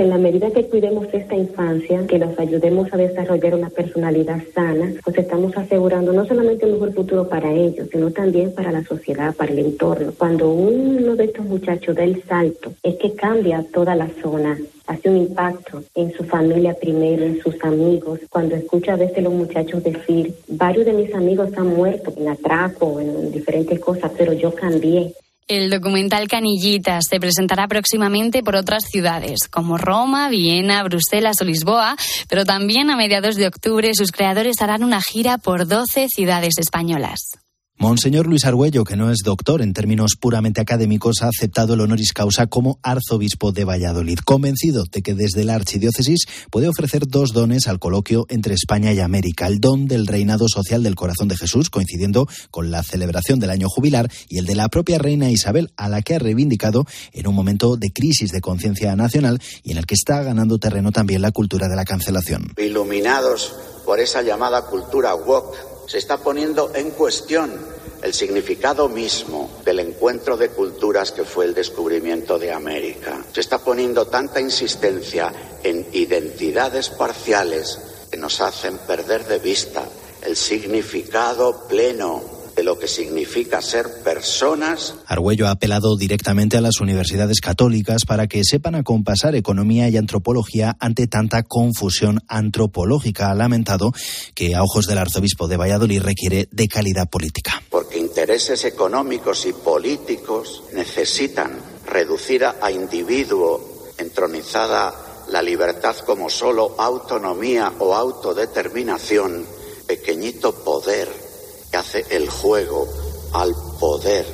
En 0.00 0.08
la 0.08 0.16
medida 0.16 0.50
que 0.50 0.64
cuidemos 0.64 1.12
esta 1.12 1.36
infancia, 1.36 2.06
que 2.06 2.18
nos 2.18 2.38
ayudemos 2.38 2.90
a 2.90 2.96
desarrollar 2.96 3.54
una 3.54 3.68
personalidad 3.68 4.40
sana, 4.54 4.94
pues 5.04 5.18
estamos 5.18 5.54
asegurando 5.54 6.14
no 6.14 6.24
solamente 6.24 6.64
un 6.64 6.72
mejor 6.72 6.94
futuro 6.94 7.28
para 7.28 7.52
ellos, 7.52 7.86
sino 7.92 8.10
también 8.10 8.54
para 8.54 8.72
la 8.72 8.82
sociedad, 8.82 9.36
para 9.36 9.52
el 9.52 9.58
entorno. 9.58 10.14
Cuando 10.16 10.50
uno 10.54 11.16
de 11.16 11.24
estos 11.24 11.44
muchachos 11.44 11.94
da 11.94 12.04
el 12.04 12.22
salto, 12.22 12.72
es 12.82 12.94
que 12.96 13.12
cambia 13.12 13.62
toda 13.74 13.94
la 13.94 14.08
zona, 14.22 14.56
hace 14.86 15.10
un 15.10 15.18
impacto 15.18 15.82
en 15.94 16.10
su 16.14 16.24
familia 16.24 16.72
primero, 16.72 17.22
en 17.22 17.38
sus 17.42 17.62
amigos. 17.62 18.20
Cuando 18.30 18.54
escucha 18.54 18.94
a 18.94 18.96
veces 18.96 19.22
los 19.22 19.34
muchachos 19.34 19.84
decir, 19.84 20.32
varios 20.48 20.86
de 20.86 20.94
mis 20.94 21.14
amigos 21.14 21.50
han 21.58 21.76
muerto 21.76 22.14
en 22.16 22.26
atraco, 22.26 23.00
en 23.00 23.30
diferentes 23.32 23.78
cosas, 23.78 24.10
pero 24.16 24.32
yo 24.32 24.54
cambié. 24.54 25.12
El 25.50 25.68
documental 25.68 26.28
Canillitas 26.28 27.06
se 27.10 27.18
presentará 27.18 27.66
próximamente 27.66 28.40
por 28.40 28.54
otras 28.54 28.84
ciudades, 28.84 29.48
como 29.50 29.78
Roma, 29.78 30.28
Viena, 30.28 30.84
Bruselas 30.84 31.40
o 31.40 31.44
Lisboa, 31.44 31.96
pero 32.28 32.44
también 32.44 32.88
a 32.88 32.96
mediados 32.96 33.34
de 33.34 33.48
octubre 33.48 33.92
sus 33.94 34.12
creadores 34.12 34.62
harán 34.62 34.84
una 34.84 35.02
gira 35.02 35.38
por 35.38 35.66
12 35.66 36.06
ciudades 36.06 36.56
españolas. 36.56 37.32
Monseñor 37.80 38.26
Luis 38.26 38.44
Argüello, 38.44 38.84
que 38.84 38.94
no 38.94 39.10
es 39.10 39.20
doctor 39.24 39.62
en 39.62 39.72
términos 39.72 40.12
puramente 40.20 40.60
académicos, 40.60 41.22
ha 41.22 41.28
aceptado 41.28 41.72
el 41.72 41.80
honoris 41.80 42.12
causa 42.12 42.46
como 42.46 42.78
arzobispo 42.82 43.52
de 43.52 43.64
Valladolid, 43.64 44.18
convencido 44.18 44.84
de 44.92 45.00
que 45.00 45.14
desde 45.14 45.44
la 45.44 45.54
archidiócesis 45.54 46.26
puede 46.50 46.68
ofrecer 46.68 47.08
dos 47.08 47.32
dones 47.32 47.68
al 47.68 47.78
coloquio 47.78 48.26
entre 48.28 48.52
España 48.52 48.92
y 48.92 49.00
América, 49.00 49.46
el 49.46 49.60
don 49.60 49.88
del 49.88 50.06
reinado 50.06 50.46
social 50.46 50.82
del 50.82 50.94
corazón 50.94 51.28
de 51.28 51.38
Jesús, 51.38 51.70
coincidiendo 51.70 52.28
con 52.50 52.70
la 52.70 52.82
celebración 52.82 53.40
del 53.40 53.48
año 53.48 53.70
jubilar, 53.70 54.12
y 54.28 54.36
el 54.36 54.44
de 54.44 54.56
la 54.56 54.68
propia 54.68 54.98
reina 54.98 55.30
Isabel, 55.30 55.72
a 55.78 55.88
la 55.88 56.02
que 56.02 56.16
ha 56.16 56.18
reivindicado 56.18 56.84
en 57.14 57.28
un 57.28 57.34
momento 57.34 57.78
de 57.78 57.94
crisis 57.94 58.30
de 58.30 58.42
conciencia 58.42 58.94
nacional 58.94 59.40
y 59.62 59.72
en 59.72 59.78
el 59.78 59.86
que 59.86 59.94
está 59.94 60.22
ganando 60.22 60.58
terreno 60.58 60.92
también 60.92 61.22
la 61.22 61.32
cultura 61.32 61.66
de 61.66 61.76
la 61.76 61.86
cancelación. 61.86 62.52
Iluminados 62.58 63.54
por 63.86 64.00
esa 64.00 64.20
llamada 64.20 64.66
cultura 64.66 65.14
woke 65.14 65.69
se 65.90 65.98
está 65.98 66.18
poniendo 66.18 66.70
en 66.72 66.92
cuestión 66.92 67.50
el 68.00 68.14
significado 68.14 68.88
mismo 68.88 69.50
del 69.64 69.80
encuentro 69.80 70.36
de 70.36 70.50
culturas 70.50 71.10
que 71.10 71.24
fue 71.24 71.46
el 71.46 71.52
descubrimiento 71.52 72.38
de 72.38 72.52
América. 72.52 73.24
Se 73.32 73.40
está 73.40 73.58
poniendo 73.58 74.06
tanta 74.06 74.40
insistencia 74.40 75.32
en 75.64 75.84
identidades 75.90 76.90
parciales 76.90 77.80
que 78.08 78.16
nos 78.16 78.40
hacen 78.40 78.78
perder 78.78 79.26
de 79.26 79.40
vista 79.40 79.82
el 80.22 80.36
significado 80.36 81.66
pleno 81.66 82.39
de 82.60 82.64
lo 82.64 82.78
que 82.78 82.88
significa 82.88 83.62
ser 83.62 83.86
personas. 84.04 84.94
Argüello 85.06 85.46
ha 85.46 85.52
apelado 85.52 85.96
directamente 85.96 86.58
a 86.58 86.60
las 86.60 86.78
universidades 86.80 87.40
católicas 87.40 88.04
para 88.04 88.26
que 88.26 88.44
sepan 88.44 88.74
acompasar 88.74 89.34
economía 89.34 89.88
y 89.88 89.96
antropología 89.96 90.76
ante 90.78 91.06
tanta 91.06 91.42
confusión 91.42 92.20
antropológica. 92.28 93.30
Ha 93.30 93.34
lamentado 93.34 93.92
que 94.34 94.54
a 94.54 94.62
ojos 94.62 94.86
del 94.86 94.98
arzobispo 94.98 95.48
de 95.48 95.56
Valladolid 95.56 96.02
requiere 96.02 96.48
de 96.50 96.68
calidad 96.68 97.08
política. 97.08 97.62
Porque 97.70 97.98
intereses 97.98 98.62
económicos 98.66 99.46
y 99.46 99.54
políticos 99.54 100.64
necesitan 100.74 101.58
reducir 101.86 102.44
a 102.44 102.70
individuo 102.70 103.94
entronizada 103.96 104.92
la 105.30 105.40
libertad 105.40 105.96
como 106.04 106.28
solo 106.28 106.74
autonomía 106.78 107.72
o 107.78 107.94
autodeterminación, 107.94 109.46
pequeñito 109.86 110.52
poder 110.62 111.29
que 111.70 111.76
hace 111.76 112.04
el 112.10 112.28
juego 112.28 112.86
al 113.32 113.52
poder 113.78 114.26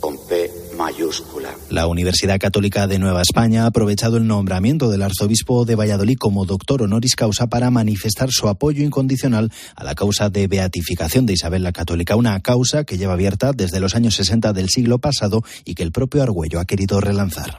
con 0.00 0.16
P 0.28 0.50
mayúscula. 0.76 1.54
La 1.70 1.86
Universidad 1.86 2.38
Católica 2.38 2.86
de 2.86 2.98
Nueva 2.98 3.22
España 3.22 3.64
ha 3.64 3.66
aprovechado 3.66 4.18
el 4.18 4.26
nombramiento 4.26 4.90
del 4.90 5.02
arzobispo 5.02 5.64
de 5.64 5.74
Valladolid 5.74 6.16
como 6.18 6.44
doctor 6.44 6.82
honoris 6.82 7.16
causa 7.16 7.46
para 7.46 7.70
manifestar 7.70 8.28
su 8.30 8.48
apoyo 8.48 8.84
incondicional 8.84 9.50
a 9.74 9.84
la 9.84 9.94
causa 9.94 10.28
de 10.28 10.46
beatificación 10.46 11.26
de 11.26 11.32
Isabel 11.32 11.62
la 11.62 11.72
Católica, 11.72 12.16
una 12.16 12.38
causa 12.40 12.84
que 12.84 12.98
lleva 12.98 13.14
abierta 13.14 13.52
desde 13.52 13.80
los 13.80 13.94
años 13.94 14.14
60 14.16 14.52
del 14.52 14.68
siglo 14.68 14.98
pasado 14.98 15.42
y 15.64 15.74
que 15.74 15.82
el 15.82 15.92
propio 15.92 16.22
Argüello 16.22 16.60
ha 16.60 16.66
querido 16.66 17.00
relanzar. 17.00 17.58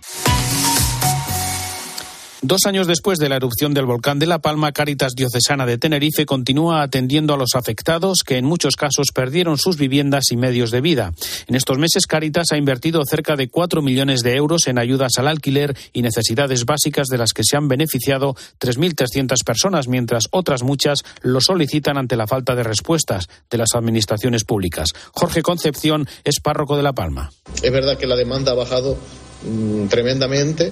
Dos 2.43 2.67
años 2.67 2.85
después 2.85 3.17
de 3.17 3.29
la 3.29 3.37
erupción 3.37 3.73
del 3.73 3.87
volcán 3.87 4.19
de 4.19 4.27
La 4.27 4.37
Palma, 4.37 4.71
Cáritas 4.71 5.13
Diocesana 5.15 5.65
de 5.65 5.79
Tenerife 5.79 6.27
continúa 6.27 6.83
atendiendo 6.83 7.33
a 7.33 7.37
los 7.37 7.55
afectados 7.55 8.23
que 8.23 8.37
en 8.37 8.45
muchos 8.45 8.75
casos 8.75 9.07
perdieron 9.11 9.57
sus 9.57 9.75
viviendas 9.75 10.25
y 10.29 10.37
medios 10.37 10.69
de 10.69 10.81
vida. 10.81 11.13
En 11.47 11.55
estos 11.55 11.79
meses, 11.79 12.05
Cáritas 12.05 12.51
ha 12.51 12.57
invertido 12.57 13.01
cerca 13.09 13.35
de 13.35 13.49
cuatro 13.49 13.81
millones 13.81 14.21
de 14.21 14.35
euros 14.35 14.67
en 14.67 14.77
ayudas 14.77 15.13
al 15.17 15.27
alquiler 15.27 15.75
y 15.93 16.03
necesidades 16.03 16.65
básicas 16.65 17.07
de 17.07 17.17
las 17.17 17.33
que 17.33 17.41
se 17.43 17.57
han 17.57 17.67
beneficiado 17.67 18.35
3.300 18.59 19.43
personas, 19.43 19.87
mientras 19.87 20.25
otras 20.29 20.61
muchas 20.61 20.99
lo 21.23 21.41
solicitan 21.41 21.97
ante 21.97 22.15
la 22.15 22.27
falta 22.27 22.53
de 22.53 22.61
respuestas 22.61 23.29
de 23.49 23.57
las 23.57 23.69
administraciones 23.73 24.43
públicas. 24.43 24.89
Jorge 25.11 25.41
Concepción 25.41 26.07
es 26.23 26.39
párroco 26.39 26.77
de 26.77 26.83
La 26.83 26.93
Palma. 26.93 27.31
Es 27.63 27.71
verdad 27.71 27.97
que 27.97 28.05
la 28.05 28.15
demanda 28.15 28.51
ha 28.51 28.55
bajado 28.55 28.95
mmm, 29.43 29.87
tremendamente 29.87 30.71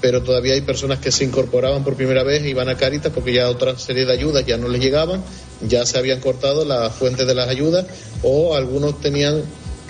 pero 0.00 0.22
todavía 0.22 0.54
hay 0.54 0.60
personas 0.60 0.98
que 0.98 1.10
se 1.10 1.24
incorporaban 1.24 1.84
por 1.84 1.96
primera 1.96 2.22
vez 2.22 2.44
y 2.44 2.48
iban 2.48 2.68
a 2.68 2.76
Caritas 2.76 3.12
porque 3.14 3.32
ya 3.32 3.48
otra 3.48 3.78
serie 3.78 4.04
de 4.04 4.12
ayudas 4.12 4.44
ya 4.44 4.58
no 4.58 4.68
les 4.68 4.80
llegaban, 4.80 5.22
ya 5.66 5.86
se 5.86 5.98
habían 5.98 6.20
cortado 6.20 6.64
las 6.64 6.94
fuentes 6.94 7.26
de 7.26 7.34
las 7.34 7.48
ayudas 7.48 7.86
o 8.22 8.54
algunos 8.54 9.00
tenían 9.00 9.42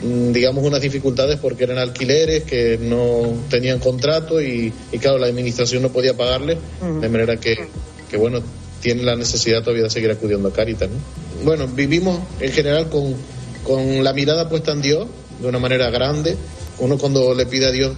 digamos 0.03 0.65
unas 0.65 0.81
dificultades 0.81 1.39
porque 1.39 1.65
eran 1.65 1.79
alquileres 1.79 2.45
que 2.45 2.79
no 2.79 3.33
tenían 3.49 3.79
contrato 3.79 4.43
y, 4.43 4.73
y 4.93 4.99
claro 4.99 5.19
la 5.19 5.27
administración 5.27 5.83
no 5.83 5.91
podía 5.91 6.17
pagarles 6.17 6.59
de 7.01 7.09
manera 7.09 7.37
que, 7.37 7.69
que 8.11 8.17
bueno 8.17 8.41
tienen 8.81 9.07
la 9.07 9.17
necesidad 9.17 9.61
todavía 9.63 9.85
de 9.85 9.91
seguir 9.91 10.11
acudiendo 10.11 10.49
a 10.49 10.53
Caritas 10.53 10.91
¿no? 10.91 11.45
bueno 11.45 11.69
vivimos 11.69 12.21
en 12.41 12.53
general 12.53 12.89
con, 12.91 13.15
con 13.63 14.05
la 14.05 14.13
mirada 14.13 14.49
puesta 14.49 14.73
en 14.73 14.83
Dios 14.83 15.07
de 15.41 15.49
una 15.49 15.59
manera 15.59 15.91
grande 15.91 16.37
uno 16.79 16.99
cuando 16.99 17.35
le 17.35 17.47
pide 17.47 17.67
a 17.67 17.71
Dios 17.71 17.97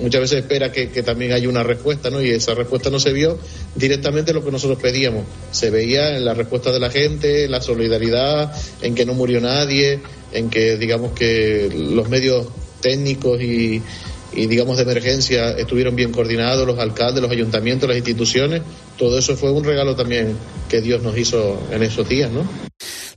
muchas 0.00 0.20
veces 0.20 0.38
espera 0.40 0.72
que, 0.72 0.86
también 1.02 1.32
haya 1.32 1.48
una 1.48 1.62
respuesta, 1.62 2.10
¿no? 2.10 2.22
Y 2.22 2.30
esa 2.30 2.54
respuesta 2.54 2.90
no 2.90 2.98
se 2.98 3.12
vio 3.12 3.38
directamente 3.74 4.32
lo 4.32 4.44
que 4.44 4.50
nosotros 4.50 4.78
pedíamos. 4.80 5.24
Se 5.52 5.70
veía 5.70 6.16
en 6.16 6.24
la 6.24 6.34
respuesta 6.34 6.72
de 6.72 6.80
la 6.80 6.90
gente, 6.90 7.44
en 7.44 7.50
la 7.50 7.60
solidaridad, 7.60 8.52
en 8.82 8.94
que 8.94 9.04
no 9.04 9.14
murió 9.14 9.40
nadie, 9.40 10.00
en 10.32 10.50
que 10.50 10.76
digamos 10.76 11.12
que 11.12 11.70
los 11.74 12.08
medios 12.08 12.46
técnicos 12.80 13.40
y, 13.40 13.82
y 14.32 14.46
digamos 14.46 14.76
de 14.76 14.82
emergencia 14.84 15.50
estuvieron 15.50 15.96
bien 15.96 16.12
coordinados, 16.12 16.66
los 16.66 16.78
alcaldes, 16.78 17.22
los 17.22 17.30
ayuntamientos, 17.30 17.88
las 17.88 17.98
instituciones. 17.98 18.62
Todo 18.96 19.18
eso 19.18 19.36
fue 19.36 19.52
un 19.52 19.64
regalo 19.64 19.96
también 19.96 20.36
que 20.68 20.80
Dios 20.80 21.02
nos 21.02 21.16
hizo 21.16 21.60
en 21.70 21.82
esos 21.82 22.08
días, 22.08 22.30
¿no? 22.30 22.67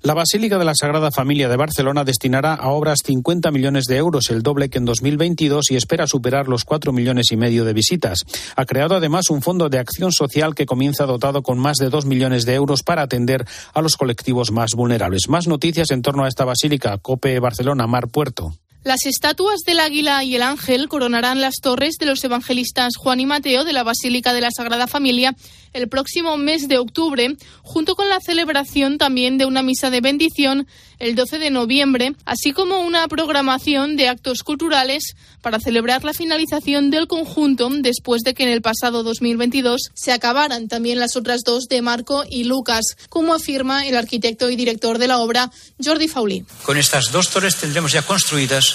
La 0.04 0.16
Basílica 0.16 0.58
de 0.58 0.66
la 0.66 0.74
Sagrada 0.74 1.12
Familia 1.12 1.48
de 1.48 1.58
Barcelona 1.58 2.04
destinará 2.04 2.56
a 2.56 2.70
obras 2.70 3.02
50 3.06 3.52
millones 3.52 3.86
de 3.86 3.98
euros, 3.98 4.32
el 4.32 4.42
doble 4.42 4.68
que 4.68 4.80
en 4.80 4.86
2022, 4.86 5.70
y 5.70 5.76
espera 5.76 6.08
superar 6.08 6.48
los 6.48 6.66
4 6.66 6.92
millones 6.92 7.32
y 7.32 7.38
medio 7.38 7.66
de 7.66 7.74
visitas. 7.74 8.22
Ha 8.56 8.66
creado 8.66 8.96
además 8.96 9.30
un 9.30 9.44
fondo 9.44 9.70
de 9.70 9.78
acción 9.78 10.12
social 10.12 10.56
que 10.56 10.66
comienza 10.66 11.06
dotado 11.06 11.44
con 11.44 11.60
más 11.60 11.78
de 11.78 11.90
2 11.90 12.08
millones 12.08 12.48
de 12.48 12.56
euros 12.56 12.82
para 12.82 13.04
atender 13.04 13.46
a 13.76 13.82
los 13.84 13.96
colectivos 13.96 14.52
más 14.52 14.72
vulnerables. 14.74 15.30
Más 15.30 15.48
noticias 15.48 15.92
en 15.92 16.02
torno 16.02 16.24
a 16.24 16.28
esta 16.28 16.46
basílica. 16.46 16.98
Cope 16.98 17.40
Barcelona, 17.40 17.86
Mar 17.86 18.08
Puerto. 18.08 18.56
Las 18.84 19.06
estatuas 19.06 19.60
del 19.60 19.80
águila 19.80 20.24
y 20.24 20.36
el 20.36 20.41
ángel 20.41 20.89
coronarán 20.89 21.39
las 21.39 21.58
torres 21.62 21.98
de 22.00 22.08
los 22.08 22.24
evangelistas 22.24 22.94
Juan 22.98 23.20
y 23.20 23.28
Mateo 23.28 23.63
de 23.63 23.74
la 23.74 23.84
Basílica 23.84 24.34
de 24.34 24.41
la 24.41 24.50
Sagrada 24.50 24.88
Familia 24.88 25.36
el 25.74 25.88
próximo 25.88 26.38
mes 26.38 26.67
de 26.67 26.78
octubre, 26.78 27.36
junto 27.62 27.96
con 27.96 28.10
la 28.10 28.20
celebración 28.20 28.98
también 28.98 29.38
de 29.38 29.46
una 29.46 29.63
misa 29.63 29.89
de 29.89 30.02
bendición 30.02 30.67
el 31.00 31.15
12 31.15 31.39
de 31.39 31.50
noviembre, 31.50 32.13
así 32.26 32.52
como 32.52 32.82
una 32.82 33.08
programación 33.08 33.96
de 33.96 34.10
actos 34.10 34.44
culturales 34.44 35.15
para 35.41 35.60
celebrar 35.60 36.04
la 36.04 36.13
finalización 36.13 36.91
del 36.91 37.08
conjunto 37.08 37.70
después 37.72 38.22
de 38.22 38.34
que 38.34 38.44
en 38.44 38.50
el 38.50 38.62
pasado 38.62 39.04
2022 39.04 39.91
se 39.94 40.12
acabaran 40.12 40.67
también 40.67 41.00
las 41.00 41.15
otras 41.15 41.41
dos 41.44 41.65
de 41.67 41.82
Marco 41.82 42.24
y 42.30 42.44
Lucas, 42.44 42.98
como 43.10 43.34
afirma 43.34 43.88
el 43.88 43.98
arquitecto 43.98 44.50
y 44.50 44.56
director 44.56 44.98
de 45.00 45.08
la 45.08 45.20
obra, 45.20 45.52
Jordi 45.84 46.08
Faulí. 46.08 46.46
Con 46.63 46.78
estas 46.78 47.12
dos 47.12 47.30
torres 47.30 47.56
tendremos 47.56 47.91
ya 47.91 48.04
construidas 48.04 48.71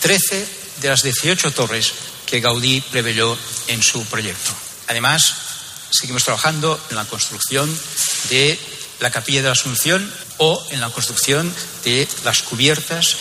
13 0.00 0.48
de 0.80 0.88
las 0.88 1.02
18 1.02 1.50
torres 1.52 1.92
que 2.26 2.40
Gaudí 2.40 2.80
preveyó 2.80 3.36
en 3.68 3.82
su 3.82 4.04
proyecto. 4.06 4.52
Además, 4.88 5.34
seguimos 5.90 6.24
trabajando 6.24 6.80
en 6.90 6.96
la 6.96 7.04
construcción 7.04 7.68
de 8.28 8.58
la 9.00 9.10
capilla 9.10 9.40
de 9.42 9.46
la 9.48 9.52
Asunción 9.52 10.12
o 10.38 10.64
en 10.70 10.80
la 10.80 10.90
construcción 10.90 11.52
de 11.84 12.08
las 12.24 12.42
cubiertas 12.42 13.16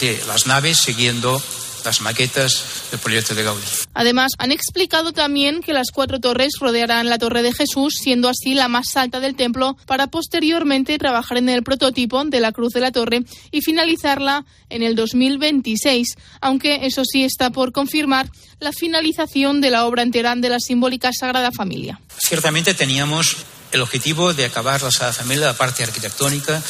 de 0.00 0.22
las 0.26 0.46
naves 0.46 0.78
siguiendo 0.78 1.42
las 1.84 2.00
maquetas 2.00 2.64
del 2.90 3.00
proyecto 3.00 3.34
de 3.34 3.42
Gaudí. 3.42 3.64
Además, 3.94 4.32
han 4.38 4.52
explicado 4.52 5.12
también 5.12 5.60
que 5.60 5.72
las 5.72 5.90
cuatro 5.92 6.20
torres 6.20 6.54
rodearán 6.60 7.08
la 7.08 7.18
Torre 7.18 7.42
de 7.42 7.52
Jesús, 7.52 7.94
siendo 8.00 8.28
así 8.28 8.54
la 8.54 8.68
más 8.68 8.96
alta 8.96 9.20
del 9.20 9.36
templo, 9.36 9.76
para 9.86 10.08
posteriormente 10.08 10.98
trabajar 10.98 11.38
en 11.38 11.48
el 11.48 11.62
prototipo 11.62 12.24
de 12.24 12.40
la 12.40 12.52
Cruz 12.52 12.72
de 12.72 12.80
la 12.80 12.92
Torre 12.92 13.24
y 13.50 13.60
finalizarla 13.60 14.44
en 14.68 14.82
el 14.82 14.94
2026, 14.94 16.16
aunque 16.40 16.86
eso 16.86 17.04
sí 17.04 17.24
está 17.24 17.50
por 17.50 17.72
confirmar 17.72 18.30
la 18.60 18.72
finalización 18.72 19.60
de 19.60 19.70
la 19.70 19.84
obra 19.84 20.02
entera 20.02 20.34
de 20.36 20.48
la 20.48 20.60
simbólica 20.60 21.10
Sagrada 21.12 21.50
Familia. 21.52 22.00
Ciertamente 22.18 22.74
teníamos 22.74 23.36
el 23.72 23.82
objetivo 23.82 24.32
de 24.32 24.44
acabar 24.44 24.82
la 24.82 24.90
Sagrada 24.90 25.12
Familia, 25.12 25.46
la 25.46 25.56
parte 25.56 25.82
arquitectónica, 25.82 26.62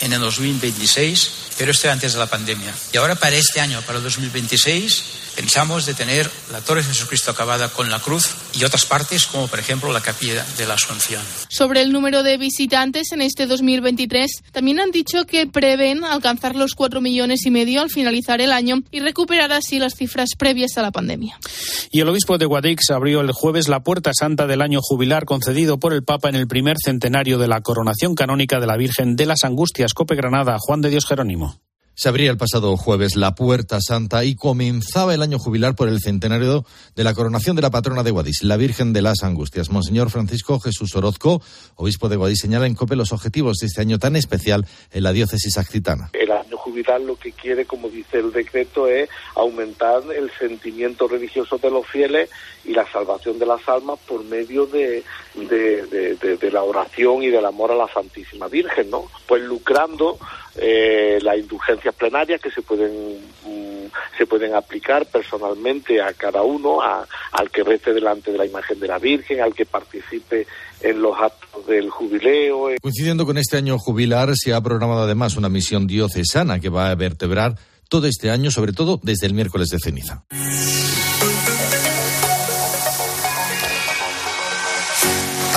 en 0.00 0.12
el 0.12 0.20
2026, 0.20 1.30
pero 1.58 1.72
esto 1.72 1.90
antes 1.90 2.12
de 2.12 2.18
la 2.20 2.26
pandemia. 2.26 2.72
Y 2.92 2.96
ahora 2.96 3.16
para 3.16 3.36
este 3.36 3.60
año, 3.60 3.82
para 3.82 3.98
el 3.98 4.04
2026, 4.04 5.04
pensamos 5.38 5.86
de 5.86 5.94
tener 5.94 6.28
la 6.50 6.60
Torre 6.60 6.82
de 6.82 6.88
Jesucristo 6.88 7.30
acabada 7.30 7.68
con 7.68 7.90
la 7.90 8.00
cruz 8.00 8.34
y 8.58 8.64
otras 8.64 8.86
partes, 8.86 9.26
como 9.26 9.46
por 9.46 9.58
ejemplo 9.58 9.92
la 9.92 10.00
Capilla 10.00 10.44
de 10.56 10.66
la 10.66 10.74
Asunción. 10.74 11.22
Sobre 11.48 11.80
el 11.80 11.92
número 11.92 12.22
de 12.22 12.38
visitantes 12.38 13.12
en 13.12 13.22
este 13.22 13.46
2023, 13.46 14.42
también 14.52 14.80
han 14.80 14.90
dicho 14.90 15.26
que 15.26 15.46
prevén 15.46 16.04
alcanzar 16.04 16.56
los 16.56 16.74
4 16.74 17.00
millones 17.00 17.46
y 17.46 17.50
medio 17.50 17.82
al 17.82 17.90
finalizar 17.90 18.40
el 18.40 18.52
año 18.52 18.82
y 18.90 19.00
recuperar 19.00 19.52
así 19.52 19.78
las 19.78 19.94
cifras 19.94 20.30
previas 20.36 20.76
a 20.76 20.82
la 20.82 20.90
pandemia. 20.90 21.38
Y 21.90 22.00
el 22.00 22.08
obispo 22.08 22.38
de 22.38 22.46
Guadix 22.46 22.90
abrió 22.90 23.20
el 23.20 23.32
jueves 23.32 23.68
la 23.68 23.80
puerta 23.80 24.10
santa 24.12 24.46
del 24.46 24.60
año 24.62 24.80
jubilar 24.82 25.24
concedido 25.24 25.78
por 25.78 25.92
el 25.92 26.02
Papa 26.02 26.28
en 26.28 26.34
el 26.34 26.48
primer 26.48 26.76
centenario 26.84 27.38
de 27.38 27.48
la 27.48 27.60
coronación 27.60 28.14
canónica 28.14 28.60
de 28.60 28.66
la 28.66 28.76
Virgen 28.76 29.16
de 29.16 29.26
las 29.26 29.44
Angustias, 29.44 29.94
Cope 29.94 30.16
Granada, 30.16 30.56
Juan 30.58 30.80
de 30.80 30.90
Dios 30.90 31.06
Jerónimo. 31.06 31.47
Se 32.00 32.08
abría 32.08 32.30
el 32.30 32.36
pasado 32.36 32.76
jueves 32.76 33.16
la 33.16 33.34
Puerta 33.34 33.80
Santa 33.80 34.22
y 34.24 34.36
comenzaba 34.36 35.14
el 35.14 35.20
año 35.20 35.40
jubilar 35.40 35.74
por 35.74 35.88
el 35.88 35.98
centenario 35.98 36.64
de 36.94 37.02
la 37.02 37.12
coronación 37.12 37.56
de 37.56 37.62
la 37.62 37.72
patrona 37.72 38.04
de 38.04 38.12
Guadix, 38.12 38.44
la 38.44 38.56
Virgen 38.56 38.92
de 38.92 39.02
las 39.02 39.24
Angustias. 39.24 39.68
Monseñor 39.70 40.08
Francisco 40.08 40.60
Jesús 40.60 40.94
Orozco, 40.94 41.42
obispo 41.74 42.08
de 42.08 42.14
Guadix, 42.14 42.38
señala 42.38 42.68
en 42.68 42.76
COPE 42.76 42.94
los 42.94 43.12
objetivos 43.12 43.56
de 43.56 43.66
este 43.66 43.80
año 43.80 43.98
tan 43.98 44.14
especial 44.14 44.64
en 44.92 45.02
la 45.02 45.12
diócesis 45.12 45.58
accitana. 45.58 46.10
El 46.12 46.30
año 46.30 46.56
jubilar 46.56 47.00
lo 47.00 47.16
que 47.16 47.32
quiere, 47.32 47.64
como 47.64 47.88
dice 47.88 48.18
el 48.20 48.30
decreto, 48.30 48.86
es 48.86 49.10
aumentar 49.34 50.02
el 50.16 50.30
sentimiento 50.38 51.08
religioso 51.08 51.58
de 51.58 51.68
los 51.68 51.84
fieles 51.84 52.30
y 52.64 52.74
la 52.74 52.88
salvación 52.92 53.40
de 53.40 53.46
las 53.46 53.68
almas 53.68 53.98
por 54.06 54.22
medio 54.22 54.66
de, 54.66 55.02
la 56.52 56.62
oración 56.62 57.24
y 57.24 57.28
del 57.28 57.44
amor 57.44 57.72
a 57.72 57.74
la 57.74 57.88
Santísima 57.88 58.46
Virgen, 58.46 58.88
¿no? 58.88 59.06
Pues 59.26 59.42
lucrando 59.42 60.16
eh, 60.54 61.18
las 61.22 61.36
plenarias 61.94 62.40
que 62.40 62.50
se 62.50 62.62
pueden 62.62 63.18
mm, 63.44 63.86
se 64.16 64.26
pueden 64.26 64.54
aplicar 64.54 65.06
personalmente 65.06 66.02
a 66.02 66.12
cada 66.12 66.42
uno, 66.42 66.82
a, 66.82 67.06
al 67.32 67.50
que 67.50 67.62
rece 67.62 67.92
delante 67.92 68.32
de 68.32 68.38
la 68.38 68.46
imagen 68.46 68.80
de 68.80 68.88
la 68.88 68.98
Virgen, 68.98 69.40
al 69.40 69.54
que 69.54 69.64
participe 69.64 70.46
en 70.80 71.00
los 71.00 71.16
actos 71.18 71.66
del 71.66 71.88
jubileo. 71.88 72.70
Coincidiendo 72.82 73.24
con 73.24 73.38
este 73.38 73.56
año 73.56 73.78
jubilar, 73.78 74.34
se 74.34 74.52
ha 74.52 74.60
programado 74.60 75.02
además 75.02 75.36
una 75.36 75.48
misión 75.48 75.86
diocesana 75.86 76.60
que 76.60 76.68
va 76.68 76.90
a 76.90 76.94
vertebrar 76.94 77.56
todo 77.88 78.06
este 78.06 78.30
año, 78.30 78.50
sobre 78.50 78.72
todo 78.72 79.00
desde 79.02 79.26
el 79.26 79.34
miércoles 79.34 79.68
de 79.68 79.78
ceniza. 79.78 80.24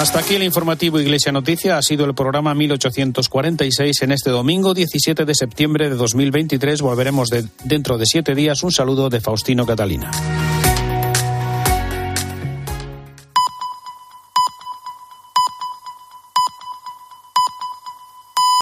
Hasta 0.01 0.17
aquí 0.17 0.33
el 0.33 0.41
informativo 0.41 0.99
Iglesia 0.99 1.31
Noticia. 1.31 1.77
Ha 1.77 1.83
sido 1.83 2.05
el 2.05 2.15
programa 2.15 2.55
1846 2.55 4.01
en 4.01 4.11
este 4.11 4.31
domingo 4.31 4.73
17 4.73 5.25
de 5.25 5.35
septiembre 5.35 5.91
de 5.91 5.95
2023. 5.95 6.81
Volveremos 6.81 7.29
de, 7.29 7.45
dentro 7.65 7.99
de 7.99 8.07
siete 8.07 8.33
días. 8.33 8.63
Un 8.63 8.71
saludo 8.71 9.11
de 9.11 9.21
Faustino 9.21 9.63
Catalina. 9.63 10.09